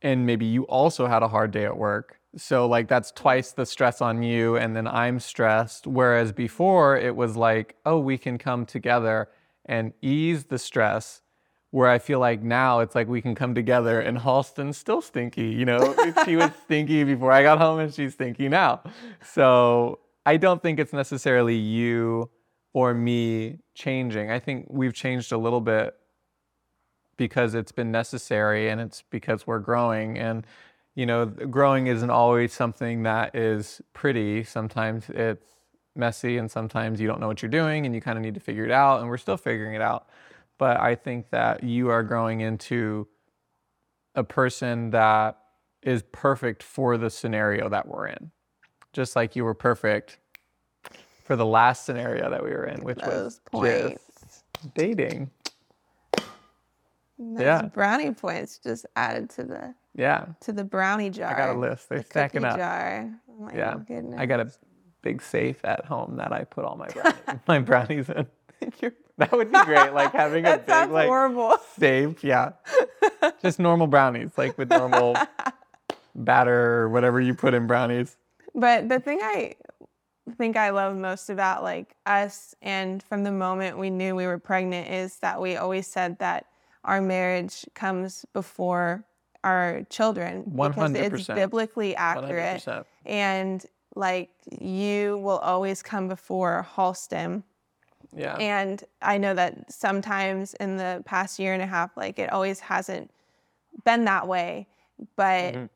and 0.01 0.25
maybe 0.25 0.45
you 0.45 0.63
also 0.63 1.05
had 1.05 1.21
a 1.21 1.27
hard 1.27 1.51
day 1.51 1.65
at 1.65 1.77
work. 1.77 2.19
So, 2.35 2.65
like, 2.65 2.87
that's 2.87 3.11
twice 3.11 3.51
the 3.51 3.65
stress 3.65 4.01
on 4.01 4.23
you, 4.23 4.57
and 4.57 4.75
then 4.75 4.87
I'm 4.87 5.19
stressed. 5.19 5.85
Whereas 5.85 6.31
before, 6.31 6.97
it 6.97 7.15
was 7.15 7.37
like, 7.37 7.75
oh, 7.85 7.99
we 7.99 8.17
can 8.17 8.39
come 8.39 8.65
together 8.65 9.29
and 9.65 9.93
ease 10.01 10.45
the 10.45 10.57
stress. 10.57 11.21
Where 11.73 11.89
I 11.89 11.97
feel 11.97 12.19
like 12.19 12.43
now 12.43 12.81
it's 12.81 12.93
like 12.93 13.07
we 13.07 13.19
can 13.19 13.33
come 13.33 13.55
together 13.55 13.99
and 13.99 14.19
Halston's 14.19 14.77
still 14.77 15.01
stinky, 15.01 15.47
you 15.47 15.65
know? 15.65 15.95
she 16.23 16.35
was 16.35 16.51
stinky 16.65 17.03
before 17.03 17.31
I 17.31 17.41
got 17.41 17.57
home 17.57 17.79
and 17.79 17.91
she's 17.91 18.13
stinky 18.13 18.47
now. 18.47 18.81
So 19.23 19.97
I 20.23 20.37
don't 20.37 20.61
think 20.61 20.79
it's 20.79 20.93
necessarily 20.93 21.55
you 21.55 22.29
or 22.73 22.93
me 22.93 23.57
changing. 23.73 24.29
I 24.29 24.37
think 24.37 24.67
we've 24.69 24.93
changed 24.93 25.31
a 25.31 25.37
little 25.37 25.61
bit 25.61 25.95
because 27.17 27.55
it's 27.55 27.71
been 27.71 27.91
necessary 27.91 28.69
and 28.69 28.79
it's 28.79 29.03
because 29.09 29.47
we're 29.47 29.59
growing 29.59 30.17
and 30.19 30.45
you 30.95 31.05
know 31.05 31.25
growing 31.25 31.87
isn't 31.87 32.09
always 32.09 32.53
something 32.53 33.03
that 33.03 33.35
is 33.35 33.81
pretty 33.93 34.43
sometimes 34.43 35.09
it's 35.09 35.47
messy 35.95 36.37
and 36.37 36.49
sometimes 36.49 36.99
you 36.99 37.07
don't 37.07 37.19
know 37.19 37.27
what 37.27 37.41
you're 37.41 37.49
doing 37.49 37.85
and 37.85 37.93
you 37.93 38.01
kind 38.01 38.17
of 38.17 38.23
need 38.23 38.33
to 38.33 38.39
figure 38.39 38.65
it 38.65 38.71
out 38.71 38.99
and 38.99 39.09
we're 39.09 39.17
still 39.17 39.37
figuring 39.37 39.75
it 39.75 39.81
out 39.81 40.07
but 40.57 40.79
i 40.79 40.95
think 40.95 41.29
that 41.31 41.63
you 41.63 41.89
are 41.89 42.03
growing 42.03 42.41
into 42.41 43.07
a 44.15 44.23
person 44.23 44.91
that 44.91 45.37
is 45.81 46.03
perfect 46.11 46.61
for 46.63 46.97
the 46.97 47.09
scenario 47.09 47.69
that 47.69 47.87
we're 47.87 48.07
in 48.07 48.31
just 48.93 49.15
like 49.15 49.35
you 49.35 49.43
were 49.43 49.53
perfect 49.55 50.19
for 51.23 51.35
the 51.35 51.45
last 51.45 51.85
scenario 51.85 52.29
that 52.29 52.43
we 52.43 52.49
were 52.51 52.65
in 52.65 52.81
which 52.83 52.99
was 52.99 53.39
points. 53.51 54.43
dating 54.75 55.29
Those 57.17 57.39
Yeah. 57.39 57.61
brownie 57.73 58.11
points 58.11 58.57
just 58.59 58.85
added 58.95 59.29
to 59.31 59.43
the 59.43 59.75
yeah 59.95 60.25
to 60.41 60.51
the 60.51 60.63
brownie 60.63 61.09
jar. 61.09 61.33
I 61.33 61.37
got 61.37 61.55
a 61.55 61.59
list. 61.59 61.87
They're 61.89 61.99
the 61.99 62.03
stacking 62.05 62.43
up. 62.43 62.57
Jar. 62.57 63.11
Oh 63.29 63.49
Yeah, 63.53 63.75
goodness. 63.87 64.19
I 64.19 64.25
got 64.25 64.39
a 64.39 64.51
big 65.01 65.21
safe 65.21 65.63
at 65.63 65.85
home 65.85 66.15
that 66.17 66.31
I 66.33 66.43
put 66.45 66.65
all 66.65 66.75
my 66.75 66.87
brownies, 66.87 67.13
my 67.47 67.59
brownies 67.59 68.09
in. 68.09 68.27
that 69.17 69.31
would 69.31 69.51
be 69.51 69.63
great, 69.65 69.93
like 69.93 70.11
having 70.11 70.45
a 70.45 70.57
big 70.57 70.89
like 70.89 71.07
horrible. 71.07 71.57
safe. 71.77 72.23
Yeah, 72.23 72.53
just 73.41 73.59
normal 73.59 73.87
brownies, 73.87 74.31
like 74.37 74.57
with 74.57 74.69
normal 74.69 75.15
batter 76.15 76.81
or 76.81 76.89
whatever 76.89 77.21
you 77.21 77.35
put 77.35 77.53
in 77.53 77.67
brownies. 77.67 78.17
But 78.55 78.89
the 78.89 78.99
thing 78.99 79.19
I 79.21 79.55
think 80.37 80.57
I 80.57 80.71
love 80.71 80.95
most 80.95 81.29
about 81.29 81.63
like 81.63 81.95
us 82.05 82.55
and 82.61 83.03
from 83.03 83.23
the 83.23 83.31
moment 83.31 83.77
we 83.77 83.89
knew 83.89 84.15
we 84.15 84.25
were 84.25 84.39
pregnant 84.39 84.89
is 84.89 85.17
that 85.17 85.41
we 85.41 85.57
always 85.57 85.85
said 85.85 86.17
that 86.19 86.47
our 86.83 87.01
marriage 87.01 87.65
comes 87.73 88.25
before 88.33 89.05
our 89.43 89.83
children 89.89 90.43
because 90.43 90.91
it's 90.95 91.27
100%. 91.27 91.35
biblically 91.35 91.95
accurate 91.95 92.55
percent. 92.55 92.87
and 93.05 93.65
like 93.95 94.29
you 94.59 95.17
will 95.17 95.39
always 95.39 95.83
come 95.83 96.07
before 96.07 96.65
Halston 96.75 97.43
Yeah. 98.15 98.37
and 98.37 98.83
I 99.01 99.17
know 99.17 99.33
that 99.33 99.71
sometimes 99.71 100.53
in 100.55 100.77
the 100.77 101.01
past 101.05 101.39
year 101.39 101.53
and 101.53 101.61
a 101.61 101.65
half, 101.65 101.95
like 101.97 102.19
it 102.19 102.31
always 102.31 102.59
hasn't 102.59 103.11
been 103.83 104.05
that 104.05 104.27
way. 104.27 104.67
But 105.15 105.53
Mhm. 105.53 105.69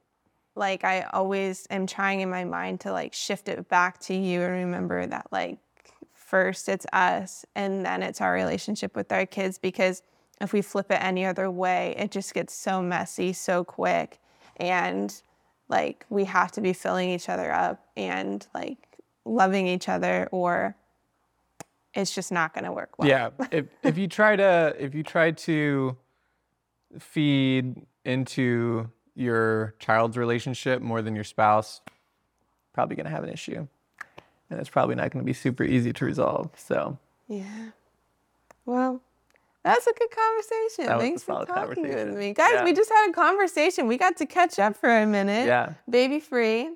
like 0.55 0.83
I 0.83 1.01
always 1.13 1.67
am 1.69 1.87
trying 1.87 2.21
in 2.21 2.29
my 2.29 2.43
mind 2.43 2.81
to 2.81 2.91
like 2.91 3.13
shift 3.13 3.47
it 3.49 3.67
back 3.69 3.99
to 4.01 4.13
you 4.15 4.41
and 4.41 4.51
remember 4.53 5.05
that 5.05 5.27
like 5.31 5.59
first 6.13 6.67
it's 6.67 6.85
us 6.93 7.45
and 7.55 7.85
then 7.85 8.03
it's 8.03 8.21
our 8.21 8.33
relationship 8.33 8.95
with 8.95 9.11
our 9.11 9.25
kids 9.25 9.57
because 9.57 10.03
if 10.41 10.53
we 10.53 10.61
flip 10.61 10.91
it 10.91 11.01
any 11.01 11.25
other 11.25 11.49
way, 11.49 11.95
it 11.97 12.11
just 12.11 12.33
gets 12.33 12.53
so 12.53 12.81
messy 12.81 13.33
so 13.33 13.63
quick. 13.63 14.19
And 14.57 15.19
like 15.69 16.05
we 16.09 16.25
have 16.25 16.51
to 16.53 16.61
be 16.61 16.73
filling 16.73 17.09
each 17.09 17.29
other 17.29 17.51
up 17.51 17.85
and 17.95 18.45
like 18.53 18.77
loving 19.25 19.67
each 19.67 19.89
other 19.89 20.27
or 20.31 20.75
it's 21.97 22.13
just 22.15 22.31
not 22.31 22.53
going 22.53 22.63
to 22.65 22.71
work 22.71 22.97
well. 22.97 23.07
Yeah. 23.09 23.29
If 23.51 23.65
if 23.83 23.97
you 23.97 24.07
try 24.07 24.35
to 24.35 24.75
if 24.79 24.93
you 24.95 25.03
try 25.03 25.31
to 25.31 25.97
feed 26.99 27.75
into 28.05 28.89
your 29.15 29.73
child's 29.79 30.17
relationship 30.17 30.81
more 30.81 31.01
than 31.01 31.15
your 31.15 31.23
spouse, 31.23 31.81
probably 32.73 32.95
gonna 32.95 33.09
have 33.09 33.23
an 33.23 33.29
issue. 33.31 33.67
And 34.49 34.59
it's 34.59 34.69
probably 34.69 34.95
not 34.95 35.11
gonna 35.11 35.25
be 35.25 35.33
super 35.33 35.63
easy 35.63 35.91
to 35.93 36.05
resolve. 36.05 36.51
So 36.55 36.97
Yeah. 37.27 37.69
Well, 38.65 39.01
that's 39.63 39.87
a 39.87 39.93
good 39.93 40.09
conversation. 40.11 40.85
That 40.85 40.99
Thanks 40.99 41.23
for 41.23 41.45
talking 41.45 41.83
with 41.83 42.15
me. 42.15 42.33
Guys, 42.33 42.51
Yeah. 42.53 42.63
we 42.63 42.73
just 42.73 42.89
had 42.89 43.09
a 43.09 43.13
conversation. 43.13 43.87
We 43.87 43.97
got 43.97 44.15
to 44.17 44.25
catch 44.25 44.59
up 44.59 44.77
for 44.77 44.89
a 44.89 45.05
minute. 45.05 45.47
yeah. 45.47 45.73
Baby 45.89 46.19
free. 46.19 46.69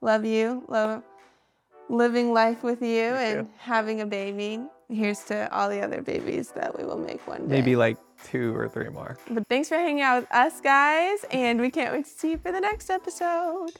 Love 0.00 0.24
you. 0.24 0.64
Love 0.68 1.02
living 1.88 2.32
life 2.32 2.62
with 2.62 2.82
you 2.82 3.02
and 3.02 3.48
having 3.58 4.00
a 4.00 4.06
baby. 4.06 4.60
Here's 4.88 5.20
to 5.24 5.52
all 5.52 5.68
the 5.68 5.80
other 5.80 6.02
babies 6.02 6.50
that 6.52 6.76
we 6.78 6.84
will 6.84 6.98
make 6.98 7.26
one 7.26 7.48
day. 7.48 7.56
Maybe 7.56 7.76
like 7.76 7.96
two 8.22 8.54
or 8.54 8.68
three 8.68 8.88
more. 8.88 9.16
But 9.30 9.46
thanks 9.48 9.68
for 9.68 9.76
hanging 9.76 10.02
out 10.02 10.22
with 10.22 10.32
us, 10.32 10.60
guys, 10.60 11.24
and 11.30 11.60
we 11.60 11.70
can't 11.70 11.92
wait 11.92 12.04
to 12.04 12.10
see 12.10 12.32
you 12.32 12.38
for 12.38 12.52
the 12.52 12.60
next 12.60 12.90
episode. 12.90 13.72